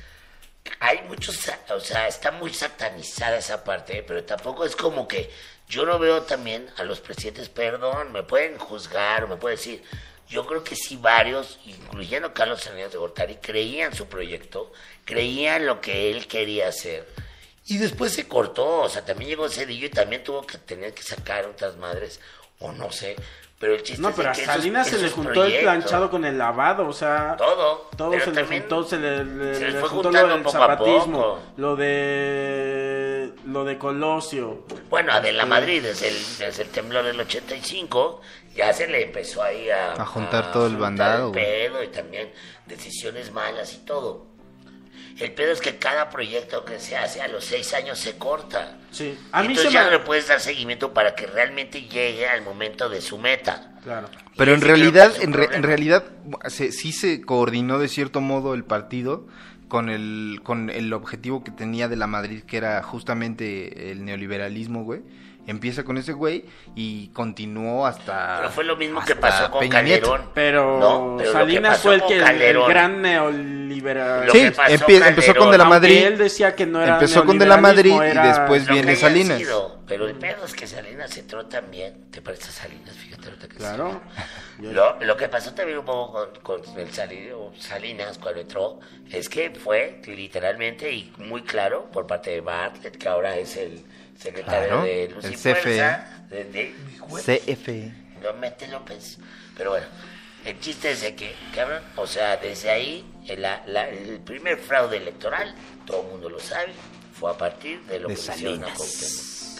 hay 0.79 1.01
muchos, 1.03 1.37
o 1.69 1.79
sea, 1.79 2.07
está 2.07 2.31
muy 2.31 2.53
satanizada 2.53 3.37
esa 3.37 3.63
parte, 3.63 4.03
pero 4.07 4.23
tampoco 4.23 4.65
es 4.65 4.75
como 4.75 5.07
que 5.07 5.29
yo 5.67 5.85
no 5.85 5.99
veo 5.99 6.23
también 6.23 6.69
a 6.77 6.83
los 6.83 6.99
presidentes, 6.99 7.49
perdón, 7.49 8.11
me 8.11 8.23
pueden 8.23 8.57
juzgar 8.57 9.23
o 9.23 9.27
me 9.27 9.37
pueden 9.37 9.57
decir, 9.57 9.83
yo 10.29 10.45
creo 10.45 10.63
que 10.63 10.75
sí 10.75 10.97
varios, 10.97 11.59
incluyendo 11.65 12.33
Carlos 12.33 12.61
Salinas 12.61 12.91
de 12.91 12.97
Gortari, 12.97 13.35
creían 13.37 13.93
su 13.93 14.07
proyecto, 14.07 14.71
creían 15.05 15.65
lo 15.65 15.79
que 15.81 16.11
él 16.11 16.27
quería 16.27 16.67
hacer. 16.69 17.07
Y 17.65 17.77
después 17.77 18.11
se 18.13 18.27
cortó, 18.27 18.81
o 18.81 18.89
sea, 18.89 19.05
también 19.05 19.29
llegó 19.29 19.47
Cedillo 19.49 19.87
y 19.87 19.89
también 19.89 20.23
tuvo 20.23 20.45
que 20.45 20.57
tener 20.57 20.93
que 20.93 21.01
sacar 21.03 21.45
otras 21.45 21.77
madres, 21.77 22.19
o 22.59 22.71
no 22.73 22.91
sé, 22.91 23.15
pero 23.57 23.75
el 23.75 23.83
chiste 23.83 24.01
No, 24.01 24.09
es 24.09 24.15
pero 24.15 24.29
a 24.29 24.33
que 24.33 24.41
esos- 24.41 24.53
Salinas 24.55 24.87
se 24.89 24.97
le 24.99 25.09
juntó 25.09 25.29
el 25.31 25.35
proyectos- 25.51 25.61
planchado 25.63 26.09
con 26.11 26.25
el 26.25 26.37
lavado, 26.37 26.85
o 26.87 26.91
sea, 26.93 27.35
Todo, 27.37 27.89
todo 27.97 28.11
se 28.19 28.31
le 28.31 28.43
juntó, 28.45 28.83
se 28.83 28.97
le, 28.97 29.23
le- 29.23 29.55
se 29.55 29.69
le 29.71 29.79
fue 29.79 29.87
juntó 29.89 30.11
lo 30.11 30.27
del 30.27 30.41
poco 30.41 30.49
a 30.57 30.61
zapatismo, 30.61 31.21
poco. 31.21 31.39
lo 31.57 31.75
de 31.77 33.33
lo 33.45 33.63
de 33.65 33.77
Colosio. 33.77 34.65
Bueno, 34.89 35.13
a 35.13 35.21
De 35.21 35.31
la 35.31 35.45
Madrid, 35.45 35.81
desde 35.83 36.09
el, 36.09 36.15
desde 36.39 36.63
el 36.63 36.69
temblor 36.69 37.03
del 37.05 37.19
85, 37.19 38.21
ya 38.55 38.73
se 38.73 38.87
le 38.87 39.03
empezó 39.03 39.41
ahí 39.43 39.69
a... 39.69 39.93
A 39.93 40.05
juntar 40.05 40.51
todo 40.51 40.65
el 40.67 40.73
juntar 40.73 40.89
bandado, 40.89 41.27
el 41.27 41.31
pedo 41.33 41.83
y 41.83 41.87
también 41.87 42.31
decisiones 42.65 43.31
malas 43.31 43.73
y 43.73 43.77
todo. 43.85 44.27
El 45.19 45.31
pedo 45.33 45.51
es 45.51 45.61
que 45.61 45.77
cada 45.77 46.09
proyecto 46.09 46.65
que 46.65 46.79
se 46.79 46.97
hace 46.97 47.21
a 47.21 47.27
los 47.27 47.45
seis 47.45 47.73
años 47.73 47.99
se 47.99 48.17
corta. 48.17 48.77
Sí, 48.91 49.17
a 49.31 49.41
mí 49.41 49.49
Entonces 49.49 49.71
se 49.71 49.73
ya 49.73 49.81
me 49.85 49.91
no 49.91 49.97
le 49.97 50.03
puedes 50.03 50.27
dar 50.27 50.39
seguimiento 50.39 50.93
para 50.93 51.13
que 51.15 51.27
realmente 51.27 51.81
llegue 51.83 52.27
al 52.27 52.41
momento 52.41 52.89
de 52.89 52.99
su 53.01 53.17
meta. 53.17 53.73
Claro. 53.83 54.09
Pero 54.37 54.53
en 54.53 54.61
realidad, 54.61 55.13
en, 55.21 55.33
re- 55.33 55.49
en 55.53 55.63
realidad, 55.63 56.03
se- 56.47 56.71
sí 56.71 56.91
se 56.93 57.21
coordinó 57.21 57.77
de 57.79 57.89
cierto 57.89 58.21
modo 58.21 58.53
el 58.53 58.63
partido 58.63 59.27
con 59.67 59.89
el, 59.89 60.39
con 60.43 60.69
el 60.69 60.91
objetivo 60.93 61.43
que 61.43 61.51
tenía 61.51 61.87
de 61.87 61.95
la 61.95 62.07
Madrid, 62.07 62.43
que 62.43 62.57
era 62.57 62.81
justamente 62.83 63.91
el 63.91 64.05
neoliberalismo, 64.05 64.83
güey. 64.83 65.01
Empieza 65.45 65.83
con 65.83 65.97
ese 65.97 66.13
güey 66.13 66.45
y 66.73 67.09
continuó 67.09 67.85
hasta... 67.85 68.37
Pero 68.37 68.49
fue 68.51 68.63
lo 68.63 68.77
mismo 68.77 69.03
que 69.03 69.15
pasó 69.15 69.51
con 69.51 69.59
Peña 69.59 69.81
Nieto. 69.81 70.09
Calderón. 70.11 70.31
Pero, 70.33 70.79
No, 70.79 71.15
pero 71.17 71.31
Salinas 71.33 71.79
fue 71.81 71.95
el 71.95 72.03
que 72.05 72.17
el- 72.17 72.59
gran 72.67 73.01
neoliberal. 73.01 74.29
Sí, 74.31 74.39
empie- 74.39 75.05
empezó 75.07 75.35
con 75.35 75.51
De 75.51 75.57
la 75.57 75.65
Madrid. 75.65 75.97
Él 76.05 76.17
decía 76.17 76.55
que 76.55 76.65
no 76.65 76.81
era 76.81 76.93
Empezó 76.93 77.25
con 77.25 77.37
De 77.37 77.45
la 77.45 77.57
Madrid 77.57 77.93
y 77.93 78.27
después 78.27 78.67
viene 78.67 78.95
Salinas. 78.95 79.37
sido, 79.37 79.79
pero 79.87 80.07
el 80.07 80.15
pedo 80.15 80.45
es 80.45 80.53
que 80.53 80.65
Salinas 80.67 81.15
entró 81.17 81.45
también. 81.45 82.09
¿Te 82.09 82.21
parece 82.21 82.49
a 82.49 82.51
Salinas? 82.51 82.95
Fíjate 82.95 83.25
ahorita 83.27 83.47
que 83.49 83.55
Claro. 83.57 84.01
Lo, 84.59 84.97
lo 85.01 85.17
que 85.17 85.27
pasó 85.27 85.53
también 85.53 85.79
un 85.79 85.85
poco 85.85 86.29
con, 86.41 86.61
con 86.63 86.79
el 86.79 86.89
Salinas 87.59 88.17
cuando 88.17 88.41
entró 88.41 88.79
es 89.11 89.27
que 89.29 89.49
fue 89.51 90.01
literalmente 90.05 90.91
y 90.91 91.11
muy 91.17 91.41
claro 91.41 91.89
por 91.91 92.07
parte 92.07 92.31
de 92.31 92.41
Bartlett, 92.41 92.97
que 92.97 93.09
ahora 93.09 93.35
es 93.35 93.57
el 93.57 93.83
secretario 94.17 94.67
Claro, 94.67 94.83
de 94.83 95.03
el 95.05 95.13
Luz 95.13 95.25
y 95.25 95.33
CFE. 95.35 95.55
Fuerza, 95.55 96.25
de, 96.29 96.43
de- 96.45 96.75
CFE. 97.55 97.91
no 98.21 98.33
mete 98.39 98.67
López. 98.67 99.17
Pero 99.57 99.71
bueno, 99.71 99.85
el 100.45 100.59
chiste 100.59 100.91
es 100.91 101.01
de 101.01 101.15
que, 101.15 101.33
cabrón, 101.53 101.81
o 101.95 102.07
sea, 102.07 102.37
desde 102.37 102.69
ahí, 102.69 103.05
el, 103.27 103.41
la- 103.41 103.89
el 103.89 104.19
primer 104.21 104.57
fraude 104.57 104.97
electoral, 104.97 105.53
todo 105.85 106.01
el 106.03 106.07
mundo 106.09 106.29
lo 106.29 106.39
sabe, 106.39 106.73
fue 107.13 107.31
a 107.31 107.37
partir 107.37 107.81
de 107.83 107.99
lo 107.99 108.07
De 108.09 108.15
que 108.15 108.21
hicieron 108.21 108.63
a 108.63 108.67
Cárdenas. 108.67 109.59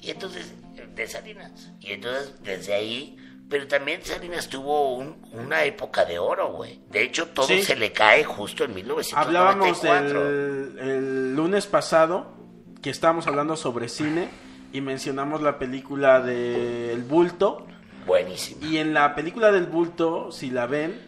Y 0.00 0.10
entonces, 0.10 0.52
de 0.94 1.06
Salinas. 1.08 1.70
Y 1.80 1.92
entonces, 1.92 2.32
desde 2.42 2.74
ahí, 2.74 3.16
pero 3.48 3.68
también 3.68 4.04
Salinas 4.04 4.48
tuvo 4.48 4.94
un- 4.96 5.22
una 5.32 5.64
época 5.64 6.04
de 6.04 6.18
oro, 6.18 6.52
güey. 6.52 6.80
De 6.90 7.02
hecho, 7.02 7.28
todo 7.28 7.46
Sí. 7.46 7.62
se 7.62 7.76
le 7.76 7.92
cae 7.92 8.24
justo 8.24 8.64
en 8.64 8.74
1994. 8.74 9.38
Hablábamos 9.38 9.82
del 9.82 10.78
el 10.88 11.34
lunes 11.36 11.66
pasado 11.66 12.34
que 12.82 12.90
estábamos 12.90 13.26
hablando 13.26 13.56
sobre 13.56 13.88
cine 13.88 14.28
y 14.72 14.80
mencionamos 14.80 15.40
la 15.42 15.58
película 15.58 16.20
de 16.20 16.92
El 16.92 17.02
Bulto 17.02 17.66
Buenísimo. 18.06 18.66
y 18.66 18.78
en 18.78 18.92
la 18.94 19.14
película 19.14 19.52
del 19.52 19.66
Bulto, 19.66 20.32
si 20.32 20.50
la 20.50 20.66
ven, 20.66 21.00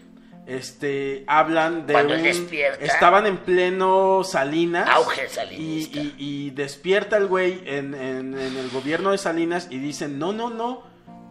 este 0.47 1.25
hablan 1.27 1.87
de 1.87 1.95
Cuando 1.95 2.15
un- 2.15 2.23
despierta. 2.23 2.85
estaban 2.85 3.27
en 3.27 3.39
pleno 3.39 4.23
Salinas 4.25 4.89
Auge 4.91 5.25
y, 5.25 5.29
salinista. 5.29 5.99
y- 5.99 6.15
y 6.19 6.51
despierta 6.51 7.17
el 7.17 7.27
güey 7.27 7.63
en, 7.67 7.95
en- 7.95 8.39
en 8.39 8.57
el 8.57 8.69
gobierno 8.71 9.11
de 9.11 9.19
Salinas 9.19 9.69
y 9.71 9.79
dicen 9.79 10.19
no 10.19 10.33
no 10.33 10.51
no 10.51 10.83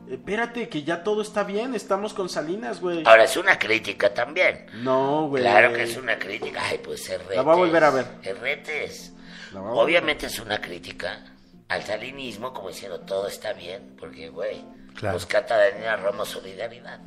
espérate, 0.09 0.67
que 0.67 0.83
ya 0.83 1.01
todo 1.03 1.21
está 1.21 1.43
bien, 1.43 1.73
estamos 1.75 2.13
con 2.13 2.27
Salinas, 2.27 2.81
güey. 2.81 3.03
Ahora, 3.05 3.23
es 3.23 3.37
una 3.37 3.57
crítica 3.57 4.13
también. 4.13 4.65
No, 4.83 5.27
güey. 5.29 5.41
Claro 5.41 5.73
que 5.73 5.83
es 5.83 5.95
una 5.97 6.19
crítica. 6.19 6.61
Ay, 6.61 6.79
pues 6.83 7.09
Herretes. 7.09 7.35
La 7.37 7.41
voy 7.41 7.53
a 7.53 7.55
volver 7.55 7.83
a 7.85 7.89
ver. 7.89 8.05
Herretes. 8.21 9.13
Obviamente 9.55 10.25
es 10.27 10.39
una 10.39 10.59
crítica 10.59 11.23
al 11.69 11.83
salinismo, 11.83 12.53
como 12.53 12.69
diciendo 12.69 12.99
todo 13.01 13.27
está 13.27 13.53
bien, 13.53 13.95
porque, 13.99 14.29
güey, 14.29 14.63
Claro. 14.95 15.15
busca 15.15 15.41
Daniela 15.41 15.95
Romo 15.97 16.23
solidaridad. 16.25 16.99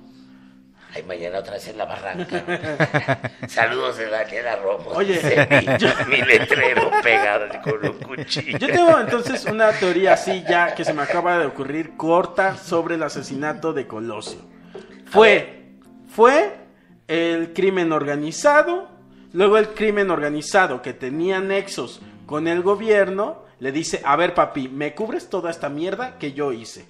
Ay, 0.96 1.03
mañana 1.03 1.39
otra 1.39 1.53
vez 1.53 1.67
en 1.67 1.77
la 1.77 1.86
barranca. 1.86 3.19
Saludos 3.48 3.98
de 3.98 4.10
Daniela 4.10 4.55
Romo. 4.55 4.89
Oye, 4.91 5.22
yo- 5.79 5.89
mi 6.08 6.17
letrero 6.22 6.89
pegado 7.03 7.46
con 7.63 7.86
un 7.88 8.00
cuchillo. 8.00 8.58
Yo 8.58 8.67
tengo 8.67 9.00
entonces 9.00 9.46
una 9.46 9.72
teoría 9.72 10.13
así 10.13 10.43
ya 10.50 10.74
que 10.74 10.84
se 10.84 10.93
me 10.93 11.03
acaba 11.03 11.38
de 11.38 11.46
ocurrir 11.46 11.96
corta 11.96 12.58
sobre 12.58 12.96
el 12.96 13.03
asesinato 13.03 13.72
de 13.74 13.86
Colosio. 13.86 14.39
Fue, 15.05 15.74
fue 16.08 16.55
el 17.08 17.53
crimen 17.53 17.91
organizado, 17.91 18.89
luego 19.33 19.57
el 19.57 19.69
crimen 19.69 20.09
organizado 20.12 20.81
que 20.81 20.93
tenía 20.93 21.39
nexos 21.39 22.01
con 22.25 22.48
el 22.48 22.62
gobierno, 22.62 23.43
le 23.59 23.71
dice, 23.71 24.01
a 24.05 24.15
ver 24.15 24.33
papi, 24.33 24.67
¿me 24.69 24.93
cubres 24.95 25.29
toda 25.29 25.51
esta 25.51 25.69
mierda 25.69 26.17
que 26.17 26.33
yo 26.33 26.51
hice? 26.53 26.86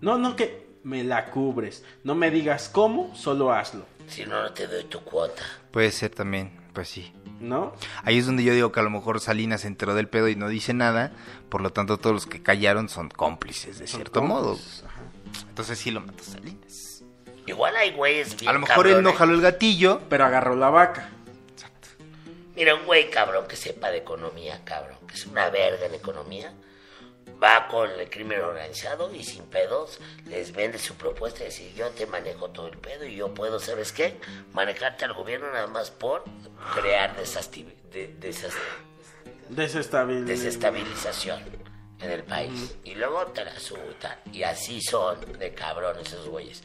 No, 0.00 0.18
no 0.18 0.36
que 0.36 0.78
me 0.82 1.04
la 1.04 1.26
cubres, 1.26 1.84
no 2.04 2.14
me 2.14 2.30
digas 2.30 2.68
cómo, 2.72 3.14
solo 3.14 3.52
hazlo, 3.52 3.86
Si 4.06 4.24
no, 4.24 4.42
no 4.42 4.52
te 4.52 4.66
doy 4.66 4.84
tu 4.84 5.00
cuota. 5.00 5.42
Puede 5.70 5.90
ser 5.90 6.10
también, 6.10 6.52
pues 6.72 6.88
sí. 6.88 7.12
¿no? 7.40 7.74
Ahí 8.04 8.18
es 8.18 8.26
donde 8.26 8.44
yo 8.44 8.54
digo 8.54 8.72
que 8.72 8.80
a 8.80 8.82
lo 8.82 8.90
mejor 8.90 9.20
Salinas 9.20 9.62
se 9.62 9.66
enteró 9.66 9.94
del 9.94 10.08
pedo 10.08 10.28
y 10.28 10.36
no 10.36 10.48
dice 10.48 10.72
nada, 10.74 11.12
por 11.48 11.60
lo 11.60 11.70
tanto 11.70 11.98
todos 11.98 12.14
los 12.14 12.26
que 12.26 12.42
callaron 12.42 12.88
son 12.88 13.08
cómplices 13.10 13.78
de 13.78 13.86
Son 13.86 13.98
cierto 13.98 14.22
modo. 14.22 14.52
ajá. 14.52 15.00
Entonces 15.48 15.78
sí 15.78 15.90
lo 15.90 16.00
mató 16.00 16.22
Salinas. 16.24 17.02
Igual 17.46 17.76
hay 17.76 17.92
güeyes 17.92 18.36
bien 18.38 18.48
A 18.48 18.52
lo 18.54 18.60
mejor 18.60 18.86
él 18.86 19.02
no 19.02 19.12
jaló 19.12 19.34
el 19.34 19.40
gatillo. 19.40 20.00
Pero 20.08 20.24
agarró 20.24 20.56
la 20.56 20.70
vaca. 20.70 21.10
Mira, 22.54 22.74
un 22.74 22.84
güey 22.86 23.10
cabrón 23.10 23.46
que 23.46 23.56
sepa 23.56 23.90
de 23.90 23.98
economía, 23.98 24.60
cabrón, 24.64 24.98
que 25.08 25.14
es 25.14 25.26
una 25.26 25.50
verga 25.50 25.86
en 25.86 25.94
economía, 25.94 26.52
va 27.42 27.66
con 27.66 27.90
el 27.90 28.08
crimen 28.08 28.40
organizado 28.40 29.12
y 29.14 29.24
sin 29.24 29.44
pedos 29.46 29.98
les 30.26 30.52
vende 30.52 30.78
su 30.78 30.94
propuesta 30.94 31.40
y 31.42 31.46
decir, 31.46 31.74
yo 31.74 31.90
te 31.90 32.06
manejo 32.06 32.50
todo 32.50 32.68
el 32.68 32.78
pedo 32.78 33.04
y 33.04 33.16
yo 33.16 33.34
puedo, 33.34 33.58
¿sabes 33.58 33.92
qué? 33.92 34.16
Manejarte 34.52 35.04
al 35.04 35.14
gobierno 35.14 35.50
nada 35.50 35.66
más 35.66 35.90
por 35.90 36.22
crear 36.74 37.16
de- 37.92 38.14
desas- 38.20 38.54
desestabilización 40.26 41.42
en 42.00 42.10
el 42.10 42.22
país. 42.24 42.76
Y 42.84 42.94
luego 42.94 43.26
te 43.26 43.44
la 43.44 43.58
subo 43.58 43.80
y 44.32 44.42
así 44.42 44.80
son 44.80 45.20
de 45.38 45.52
cabrón 45.54 45.98
esos 46.00 46.28
güeyes. 46.28 46.62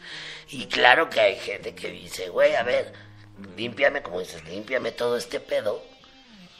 Y 0.50 0.67
claro 0.67 1.10
que 1.10 1.19
hay 1.19 1.36
gente 1.39 1.74
que 1.74 1.89
dice, 1.89 2.29
güey, 2.29 2.55
a 2.55 2.63
ver, 2.63 2.93
límpiame, 3.58 4.01
como 4.01 4.19
dices, 4.19 4.43
límpiame 4.46 4.91
todo 4.91 5.17
este 5.17 5.39
pedo. 5.39 5.81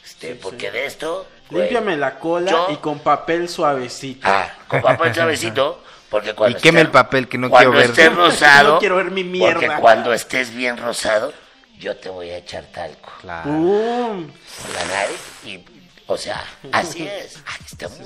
Este, 0.04 0.34
porque 0.34 0.70
de 0.70 0.86
esto. 0.86 1.26
güey, 1.50 1.64
Límpiame 1.64 1.96
la 1.96 2.18
cola 2.18 2.50
yo- 2.50 2.68
y 2.70 2.76
con 2.76 2.98
papel 3.00 3.48
suavecito. 3.48 4.26
Ah, 4.28 4.50
con 4.68 4.80
papel 4.82 5.14
suavecito. 5.14 5.82
Porque 6.08 6.34
cuando 6.34 6.58
Y 6.58 6.60
queme 6.60 6.80
esté- 6.80 6.86
el 6.86 6.90
papel, 6.90 7.28
que 7.28 7.38
no 7.38 7.48
cuando 7.50 7.70
quiero 7.72 7.88
ver. 7.88 7.90
estés 7.98 8.16
rosado. 8.16 8.74
No 8.74 8.78
quiero 8.80 8.96
ver 8.96 9.10
mi 9.12 9.22
mierda. 9.24 9.60
Porque 9.60 9.80
cuando 9.80 10.12
estés 10.12 10.52
bien 10.54 10.76
rosado, 10.76 11.32
yo 11.78 11.96
te 11.96 12.08
voy 12.08 12.30
a 12.30 12.38
echar 12.38 12.64
talco 12.72 13.10
Claro. 13.20 13.44
¡Pum! 13.50 14.26
por 14.62 14.74
la 14.74 14.84
nariz 14.86 15.20
y, 15.44 15.64
o 16.06 16.16
sea, 16.16 16.42
así 16.72 17.06
es. 17.06 17.36
Ay, 17.46 17.58
estamos 17.64 17.98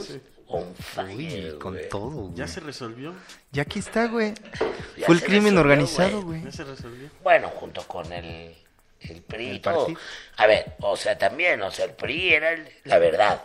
on 0.49 0.75
fire, 0.77 1.55
Uy, 1.55 1.59
con 1.59 1.73
güey. 1.75 1.89
todo, 1.89 2.11
güey. 2.11 2.35
Ya 2.35 2.47
se 2.47 2.61
resolvió. 2.61 3.15
Ya 3.53 3.63
aquí 3.63 3.79
está, 3.79 4.07
güey. 4.09 4.35
Ya 4.99 5.07
Fue 5.07 5.15
el 5.15 5.23
crimen 5.23 5.55
resolvió, 5.55 5.61
organizado, 5.61 6.11
güey. 6.23 6.41
güey. 6.41 6.45
Ya 6.45 6.53
se 6.53 6.65
resolvió. 6.65 7.09
Bueno, 7.23 7.49
junto 7.49 7.83
con 7.89 8.13
el, 8.13 8.55
el 9.11 9.23
PRI 9.23 9.51
El 9.51 9.61
todo. 9.61 9.89
A 10.37 10.47
ver, 10.47 10.75
o 10.81 10.97
sea, 10.97 11.17
también, 11.19 11.61
o 11.63 11.71
sea, 11.71 11.85
el 11.87 11.93
PRI 11.93 12.35
era 12.35 12.51
el- 12.53 12.69
la 12.85 12.99
verdad. 12.99 13.43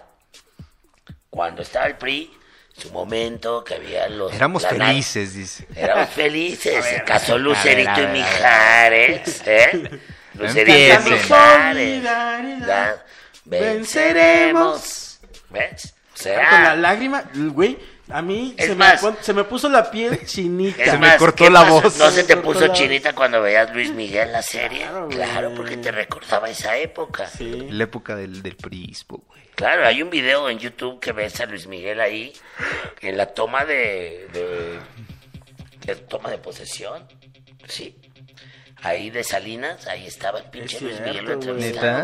Cuando 1.29 1.61
estaba 1.61 1.85
el 1.87 1.95
PRI, 1.95 2.31
su 2.75 2.91
momento, 2.91 3.63
que 3.63 3.75
había 3.75 4.07
los... 4.09 4.33
Éramos 4.33 4.65
felices, 4.65 5.33
dice. 5.33 5.67
Éramos 5.75 6.09
felices. 6.09 6.83
Se 6.89 7.03
casó 7.03 7.33
ver, 7.33 7.41
Lucerito 7.41 7.91
ver, 7.95 8.09
y. 8.09 8.19
Mijares, 8.19 9.41
¿eh? 9.45 9.99
Lucerito 10.33 11.07
y. 11.07 11.09
Mijares. 11.11 12.03
Venceremos. 13.45 15.19
¿Ves? 15.49 15.93
O 16.19 16.23
Con 16.23 16.33
la 16.35 16.49
sea, 16.49 16.75
lágrima, 16.75 17.23
güey, 17.33 17.77
a 18.09 18.21
mí 18.21 18.55
se 18.57 18.69
me, 18.69 18.75
más- 18.75 19.01
pon- 19.01 19.17
se 19.21 19.33
me 19.33 19.43
puso 19.43 19.69
la 19.69 19.89
piel 19.91 20.19
chinita. 20.25 20.83
Se 20.85 20.97
me 20.97 21.15
cortó 21.17 21.43
¿qué 21.45 21.49
la 21.49 21.63
voz. 21.63 21.97
¿No 21.97 22.09
se 22.11 22.23
te 22.23 22.37
puso 22.37 22.67
la- 22.67 22.73
chinita 22.73 23.13
cuando 23.13 23.41
veías 23.41 23.73
Luis 23.73 23.91
Miguel 23.93 24.31
la 24.31 24.41
serie? 24.41 24.85
Claro, 25.09 25.53
porque 25.55 25.77
te 25.77 25.91
recordaba 25.91 26.49
esa 26.49 26.75
época. 26.77 27.27
Sí. 27.27 27.67
La 27.71 27.83
época 27.85 28.15
del, 28.15 28.41
del 28.41 28.55
prispo, 28.55 29.23
güey. 29.27 29.39
Claro, 29.55 29.85
hay 29.85 30.01
un 30.01 30.09
video 30.09 30.49
en 30.49 30.57
YouTube 30.57 30.99
que 31.01 31.11
ves 31.11 31.39
a 31.41 31.45
Luis 31.45 31.67
Miguel 31.67 31.99
ahí 31.99 32.31
en 33.01 33.17
la 33.17 33.25
toma 33.27 33.65
de, 33.65 34.27
de, 34.31 34.79
de 35.85 35.95
toma 35.95 36.29
de 36.29 36.37
posesión, 36.37 37.05
sí. 37.67 37.95
Ahí 38.81 39.09
de 39.09 39.25
Salinas, 39.25 39.85
ahí 39.87 40.07
estaba 40.07 40.39
el 40.39 40.45
pinche 40.45 40.77
Es 40.77 40.81
Luis 40.81 41.01
Miguel 41.01 41.25
lo 41.25 41.37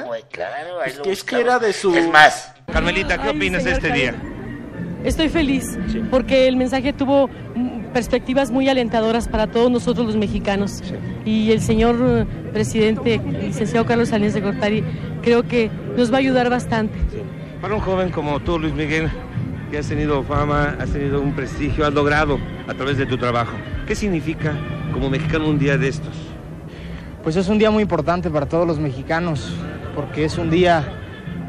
güey. 0.05 0.23
Claro, 0.29 0.81
ahí 0.81 0.89
Es 0.91 0.97
lo 0.97 1.03
que- 1.03 1.11
es 1.13 1.23
que 1.23 1.39
era 1.39 1.57
de 1.57 1.71
su- 1.71 1.95
Es 1.95 2.05
más, 2.09 2.51
Carmelita, 2.69 3.15
¿qué 3.17 3.29
Ay, 3.29 3.37
opinas 3.37 3.63
de 3.63 3.71
este 3.71 3.89
día? 3.93 4.13
Estoy 5.03 5.29
feliz 5.29 5.77
porque 6.10 6.47
el 6.47 6.58
mensaje 6.58 6.93
tuvo 6.93 7.29
perspectivas 7.95 8.51
muy 8.51 8.67
alentadoras 8.67 9.29
para 9.29 9.47
todos 9.47 9.71
nosotros 9.71 10.05
los 10.05 10.17
mexicanos. 10.17 10.84
Y 11.23 11.51
el 11.51 11.62
señor 11.62 11.95
eh, 12.01 12.25
presidente, 12.51 13.21
licenciado 13.41 13.86
Carlos 13.86 14.10
Salinas 14.10 14.34
de 14.34 14.41
Gortari, 14.41 14.84
creo 15.21 15.43
que 15.43 15.71
nos 15.95 16.12
va 16.12 16.17
a 16.17 16.19
ayudar 16.19 16.49
bastante. 16.49 16.97
Para 17.62 17.75
un 17.75 17.79
joven 17.79 18.12
como 18.12 18.41
tú, 18.41 18.60
Luis 18.60 18.73
Miguel, 18.73 19.10
que 19.71 19.77
has 19.77 19.88
tenido 19.88 20.23
fama, 20.23 20.75
has 20.77 20.89
tenido 20.89 21.21
un 21.21 21.31
prestigio, 21.34 21.86
has 21.86 21.93
logrado 21.93 22.38
a 22.67 22.73
través 22.73 22.97
de 22.97 23.05
tu 23.05 23.17
trabajo. 23.17 23.55
¿Qué 23.88 23.95
significa 23.95 24.53
como 24.91 25.10
mexicano 25.10 25.47
un 25.47 25.58
día 25.58 25.77
de 25.77 25.88
estos? 25.88 26.13
Pues 27.23 27.38
es 27.38 27.47
un 27.47 27.58
día 27.58 27.71
muy 27.71 27.84
importante 27.84 28.29
para 28.29 28.45
todos 28.45 28.67
los 28.67 28.77
mexicanos, 28.77 29.53
porque 29.95 30.25
es 30.25 30.38
un 30.38 30.49
día 30.49 30.84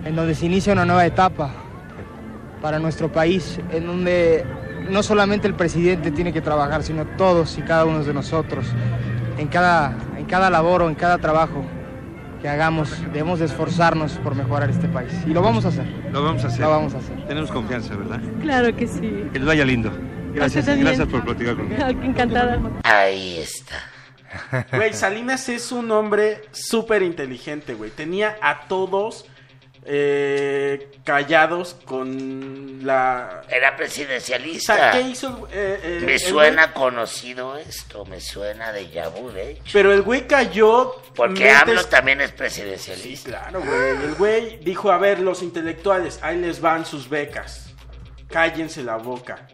en 0.04 0.14
donde 0.14 0.36
se 0.36 0.46
inicia 0.46 0.72
una 0.72 0.84
nueva 0.84 1.04
etapa 1.04 1.65
para 2.60 2.78
nuestro 2.78 3.10
país, 3.10 3.60
en 3.70 3.86
donde 3.86 4.44
no 4.90 5.02
solamente 5.02 5.46
el 5.48 5.54
presidente 5.54 6.10
tiene 6.10 6.32
que 6.32 6.40
trabajar, 6.40 6.82
sino 6.82 7.04
todos 7.16 7.58
y 7.58 7.62
cada 7.62 7.84
uno 7.84 8.02
de 8.04 8.14
nosotros, 8.14 8.66
en 9.38 9.48
cada, 9.48 9.96
en 10.16 10.24
cada 10.26 10.50
labor 10.50 10.82
o 10.82 10.88
en 10.88 10.94
cada 10.94 11.18
trabajo 11.18 11.64
que 12.40 12.48
hagamos, 12.48 12.90
debemos 13.12 13.38
de 13.38 13.46
esforzarnos 13.46 14.12
por 14.18 14.34
mejorar 14.34 14.70
este 14.70 14.88
país. 14.88 15.12
Y 15.26 15.30
lo 15.30 15.42
vamos 15.42 15.64
a 15.64 15.68
hacer, 15.68 15.86
Lo 16.12 16.22
vamos 16.22 16.44
a 16.44 16.48
hacer. 16.48 16.60
lo 16.60 16.70
vamos 16.70 16.94
a 16.94 16.98
hacer. 16.98 17.26
Tenemos 17.26 17.50
confianza, 17.50 17.96
¿verdad? 17.96 18.20
Claro 18.40 18.74
que 18.76 18.86
sí. 18.86 19.24
Que 19.32 19.38
les 19.38 19.46
vaya 19.46 19.64
lindo. 19.64 19.90
Gracias, 20.34 20.66
gracias 20.66 21.08
por 21.08 21.24
platicar 21.24 21.56
conmigo. 21.56 21.82
Encantada. 22.02 22.60
ahí 22.84 23.38
está. 23.38 23.76
Güey, 24.76 24.92
Salinas 24.92 25.48
es 25.48 25.72
un 25.72 25.90
hombre 25.90 26.42
súper 26.52 27.02
inteligente, 27.02 27.72
güey. 27.74 27.90
Tenía 27.90 28.36
a 28.42 28.66
todos 28.68 29.24
eh, 29.88 30.90
callados 31.04 31.76
con 31.84 32.84
la... 32.84 33.42
Era 33.48 33.70
O 33.70 33.76
presidencialista. 33.76 34.74
sea, 34.76 34.90
¿qué 34.92 35.00
hizo? 35.02 35.48
eh, 35.52 35.80
eh, 35.82 36.02
Me 36.04 36.18
suena 36.18 36.66
güey? 36.68 36.74
conocido 36.74 37.56
esto, 37.56 38.04
me 38.04 38.20
suena 38.20 38.72
de 38.72 38.90
Yabu, 38.90 39.30
de 39.30 39.52
hecho. 39.52 39.62
Pero 39.72 39.92
el 39.92 40.02
güey 40.02 40.26
cayó... 40.26 40.94
Porque 41.14 41.44
mentes- 41.44 41.62
AMLO 41.62 41.84
también 41.86 42.20
es 42.20 42.30
Sí, 42.30 42.36
presidencialista. 42.36 43.30
claro, 43.30 43.60
güey. 43.62 43.90
El 44.04 44.14
güey 44.16 44.56
dijo, 44.58 44.90
a 44.90 44.98
ver, 44.98 45.20
los 45.20 45.42
intelectuales, 45.42 46.18
ahí 46.22 46.38
les 46.38 46.60
van 46.60 46.84
sus 46.84 47.08
becas. 47.08 47.72
Cállense 48.28 48.82
la 48.82 48.96
boca. 48.96 49.46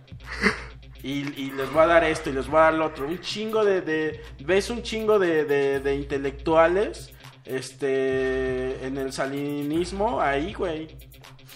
Y, 1.03 1.29
y 1.41 1.51
les 1.57 1.71
voy 1.73 1.83
a 1.83 1.87
dar 1.87 2.05
esto 2.05 2.31
y 2.31 2.33
les 2.33 2.47
voy 2.47 2.59
a 2.61 2.63
dar 2.65 2.75
lo 2.75 2.87
otro. 2.87 3.07
Un 3.07 3.21
chingo 3.21 3.65
de... 3.65 3.81
de- 3.81 4.23
¿Ves 4.41 4.71
un 4.71 4.83
chingo 4.83 5.19
de, 5.19 5.45
de- 5.45 5.81
de 5.81 5.95
intelectuales? 5.95 7.12
Este... 7.45 8.87
En 8.87 8.97
el 8.99 9.13
salinismo, 9.13 10.21
ahí, 10.21 10.53
güey. 10.55 10.89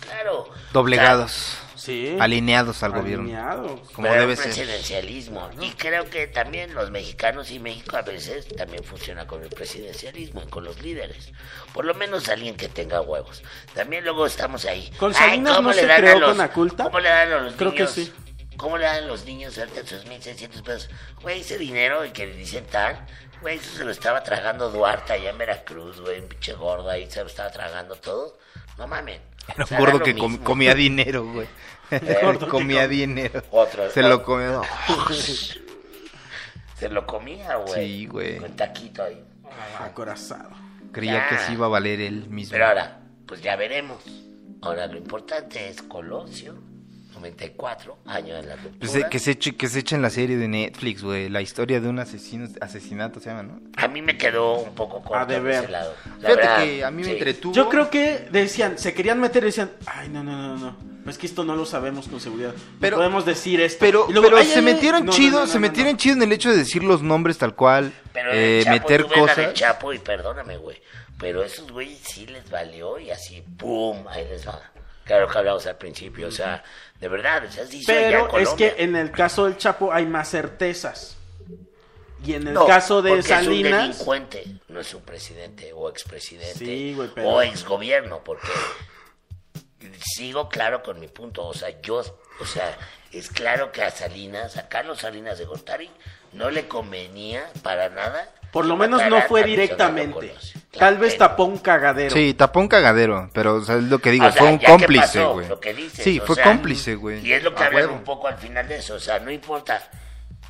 Claro. 0.01 0.49
Doblegados. 0.73 1.59
Sí. 1.75 2.17
Alineados 2.19 2.83
al 2.83 2.93
gobierno. 2.93 3.25
Alineados. 3.25 3.81
Como 3.93 4.09
Pero 4.09 4.21
debe 4.23 4.37
ser. 4.37 4.47
presidencialismo. 4.47 5.51
Y 5.61 5.71
creo 5.71 6.09
que 6.11 6.27
también 6.27 6.75
los 6.75 6.91
mexicanos 6.91 7.51
y 7.51 7.59
México 7.61 7.97
a 7.97 8.03
veces 8.03 8.47
también 8.49 8.83
funciona 8.85 9.27
con 9.27 9.43
el 9.43 9.49
presidencialismo 9.49 10.43
y 10.43 10.51
con 10.51 10.65
los 10.65 10.81
líderes. 10.83 11.31
Por 11.73 11.85
lo 11.85 11.95
menos 11.95 12.29
alguien 12.29 12.57
que 12.57 12.69
tenga 12.69 13.01
huevos. 13.01 13.43
También 13.75 14.05
luego 14.05 14.27
estamos 14.27 14.65
ahí. 14.65 14.91
Con 14.99 15.11
Ay, 15.13 15.17
Salinas 15.17 15.57
¿cómo 15.57 15.69
no 15.71 15.75
le 15.75 15.81
se 15.83 15.87
dan 15.87 15.97
a 15.99 16.01
creó 16.05 16.19
los- 16.21 16.31
con 16.31 16.41
Aculta? 16.41 16.85
¿Cómo 16.85 17.01
le 17.01 17.09
dan 17.09 17.33
a 17.33 17.41
los 17.41 17.55
Creo 17.55 17.71
que 17.73 17.79
niños? 17.81 17.93
sí. 17.93 18.13
¿Cómo 18.57 18.79
le 18.79 18.85
dan 18.87 19.05
a 19.05 19.07
los 19.07 19.25
niños 19.27 19.59
ahorita 19.59 19.87
sus 19.87 20.07
1.600 20.07 20.63
pesos? 20.63 20.89
Güey, 21.21 21.41
ese 21.43 21.59
dinero 21.59 22.03
el 22.03 22.13
que 22.13 22.27
le 22.27 22.35
dicen 22.37 22.65
tal, 22.65 23.05
güey, 23.47 23.59
eso 23.59 23.77
se 23.77 23.85
lo 23.85 23.93
estaba 23.93 24.23
tragando 24.25 24.71
Duarte 24.71 25.13
allá 25.13 25.31
en 25.31 25.39
Veracruz, 25.39 26.01
güey, 26.01 26.21
un 26.21 26.27
pinche 26.29 26.53
gordo 26.55 26.91
ahí 26.91 27.09
se 27.09 27.21
lo 27.21 27.27
estaba 27.29 27.49
tragando 27.51 27.95
todo. 27.95 28.37
No 28.77 28.89
mamen. 28.89 29.21
Era 29.55 29.65
O 29.65 29.67
sea, 29.69 29.79
un 29.79 29.85
gordo 29.85 30.01
que 30.03 30.17
com- 30.17 30.33
mismo. 30.33 30.45
comía 30.45 30.75
dinero, 30.75 31.25
güey. 31.25 31.47
comía 32.51 32.83
com- 32.83 32.91
dinero. 32.91 33.43
Otro, 33.53 33.89
Se 33.91 34.03
lo 34.03 34.23
comió. 34.25 34.63
Se 36.77 36.89
lo 36.89 37.07
comía, 37.07 37.57
güey. 37.57 37.75
Sí, 37.87 38.07
güey. 38.07 38.37
Con 38.39 38.55
taquito 38.57 39.03
ahí. 39.03 39.23
Acorazado. 39.81 40.51
Creía 40.93 41.29
que 41.29 41.39
sí 41.39 41.53
iba 41.55 41.67
a 41.67 41.71
valer 41.71 42.01
él 42.01 42.29
mismo. 42.29 42.53
Pero 42.53 42.67
ahora, 42.67 43.01
pues 43.27 43.41
ya 43.43 43.57
veremos. 43.57 44.03
Ahora 44.63 44.87
lo 44.87 44.97
importante 44.99 45.69
es 45.69 45.83
Colosio, 45.83 46.59
94, 47.17 47.97
año 48.07 48.35
de 48.37 48.43
la 48.43 48.57
ruptura. 48.57 48.77
Pues, 48.79 48.95
eh, 48.95 49.07
que 49.11 49.19
se 49.19 49.33
eche, 49.33 49.57
que 49.57 49.69
se 49.69 49.81
eche 49.81 49.97
en 49.97 50.03
la 50.03 50.11
serie 50.11 50.37
de 50.37 50.47
Netflix, 50.49 51.03
güey. 51.03 51.29
La 51.29 51.41
historia 51.41 51.81
de 51.81 51.89
un 51.89 51.99
asesino, 51.99 52.49
asesinato 52.61 53.19
se 53.21 53.31
llama, 53.31 53.43
¿no? 53.43 53.61
A 53.77 53.89
mí 53.89 54.03
me 54.03 54.17
quedó 54.17 54.59
un 54.61 54.75
poco 54.75 55.03
corto 55.03 55.17
A 55.17 55.27
deber. 55.27 55.65
ese 55.65 55.73
lado. 55.73 55.95
La 56.21 56.29
Fíjate 56.31 56.37
verdad, 56.37 56.65
que 56.65 56.85
a 56.85 56.91
mí 56.91 57.03
me 57.03 57.09
sí. 57.09 57.11
entretuvo. 57.13 57.55
Yo 57.55 57.69
creo 57.69 57.91
que 57.91 58.29
decían, 58.31 58.79
se 58.79 58.95
querían 58.95 59.21
meter 59.21 59.43
y 59.43 59.47
decían, 59.47 59.71
ay, 59.87 60.09
no, 60.09 60.23
no, 60.23 60.37
no, 60.37 60.57
no. 60.59 60.97
Es 61.11 61.19
que 61.19 61.27
esto 61.27 61.45
no 61.45 61.55
lo 61.55 61.65
sabemos 61.65 62.09
con 62.09 62.21
seguridad. 62.21 62.53
Pero- 62.81 62.97
podemos 62.97 63.25
decir 63.25 63.61
esto. 63.61 63.79
Pero, 63.79 64.07
luego, 64.11 64.23
pero 64.27 64.39
"Ay, 64.39 64.47
se 64.47 64.55
ay, 64.55 64.59
ay". 64.59 64.65
metieron 64.75 65.01
No, 65.07 65.13
no, 65.13 65.13
chido, 65.13 65.41
no, 65.41 65.47
se 65.47 65.55
no, 65.55 65.61
metieron 65.61 65.93
no. 65.93 65.99
chido 65.99 66.17
en 66.17 66.23
el 66.23 66.33
hecho 66.33 66.51
de 66.51 66.57
decir 66.57 66.83
los 66.83 67.01
nombres 67.03 67.39
tal 67.39 67.55
cual, 67.55 67.93
Pero 68.13 68.31
eh, 68.33 68.63
Chapo, 68.65 68.75
meter 68.77 69.03
tú 69.05 69.09
ves 69.11 69.19
la 69.19 69.25
del 69.27 69.35
cosas. 69.45 69.55
Chapo 69.55 69.93
y 69.93 69.99
perdóname, 70.01 70.57
güey. 70.57 70.83
Pero 71.19 71.45
esos 71.45 71.71
güeyes 71.71 72.01
sí 72.03 72.27
les 72.27 72.51
valió 72.51 72.99
y 72.99 73.11
así, 73.11 73.41
¡pum! 73.57 74.05
Ahí 74.09 74.27
les 74.29 74.47
va. 74.49 74.61
Claro 75.07 75.29
que 75.29 75.39
hablamos 75.39 75.65
al 75.67 75.79
principio, 75.79 76.27
o 76.29 76.31
sea, 76.33 76.63
de 77.01 77.09
verdad, 77.09 77.45
o 77.45 77.51
sea, 77.51 77.65
sí 77.67 77.83
soy 77.83 77.95
allá 77.97 78.19
en 78.21 78.27
Pero 78.27 78.39
es 78.39 78.49
que 78.51 78.75
en 78.79 78.97
el 78.97 79.11
caso 79.13 79.45
del 79.47 79.57
Chapo 79.57 79.93
hay 79.93 80.05
más 80.05 80.29
certezas. 80.31 81.17
Y 82.25 82.35
en 82.35 82.49
el 82.49 82.55
No, 82.55 82.67
caso 82.67 83.03
de 83.03 83.11
porque 83.11 83.21
es 83.21 83.31
un 83.39 83.45
Salinas, 83.45 83.83
delincuente, 83.89 84.45
no 84.69 84.81
es 84.81 84.93
un 84.95 85.03
presidente 85.03 85.73
o 85.73 85.89
expresidente 85.89 86.59
Sí, 86.59 86.95
güey, 86.95 87.09
pero- 87.15 87.29
o 87.29 87.43
exgobierno, 87.43 88.25
porque 88.25 88.49
sigo 90.01 90.49
claro 90.49 90.83
con 90.83 90.99
mi 90.99 91.09
punto, 91.09 91.47
o 91.47 91.55
sea, 91.55 91.81
yo, 91.83 92.03
o 92.41 92.45
sea, 92.45 92.77
es 93.13 93.29
claro 93.31 93.71
que 93.71 93.83
a 93.83 93.91
Salinas, 93.91 94.57
a 94.57 94.69
Carlos 94.69 94.99
Salinas 95.01 95.39
de 95.39 95.45
Gortari, 95.45 95.91
no 96.33 96.51
le 96.51 96.67
convenía 96.67 97.49
para 97.63 97.89
nada. 97.91 98.29
Por 98.57 98.65
lo 98.65 98.77
menos 98.79 99.03
no 99.11 99.21
fue 99.23 99.45
directamente. 99.45 100.33
Tal 100.79 100.97
vez 100.97 101.19
tapó 101.19 101.45
un 101.45 101.59
cagadero. 101.59 102.11
Sí, 102.15 102.33
tapó 102.33 102.61
un 102.61 102.69
cagadero, 102.69 103.29
pero 103.35 103.57
o 103.57 103.61
sea, 103.63 103.77
es 103.77 103.85
lo 103.85 103.99
que 103.99 104.11
digo, 104.13 104.25
O 104.27 104.33
sea, 104.33 104.41
fue 104.41 104.51
un 104.51 104.59
cómplice, 104.59 105.25
güey. 105.25 105.47
Sí, 105.93 106.21
fue 106.25 106.37
sea, 106.37 106.45
cómplice, 106.45 106.95
güey. 106.95 107.27
Y 107.27 107.35
es 107.35 107.43
lo 107.43 107.55
que 107.55 107.63
hablan 107.65 107.91
un 107.91 108.03
poco 108.03 108.29
al 108.29 108.39
final 108.39 108.67
de 108.67 108.77
eso, 108.77 108.95
o 108.95 108.99
sea, 108.99 109.19
no 109.19 109.31
importa 109.31 109.83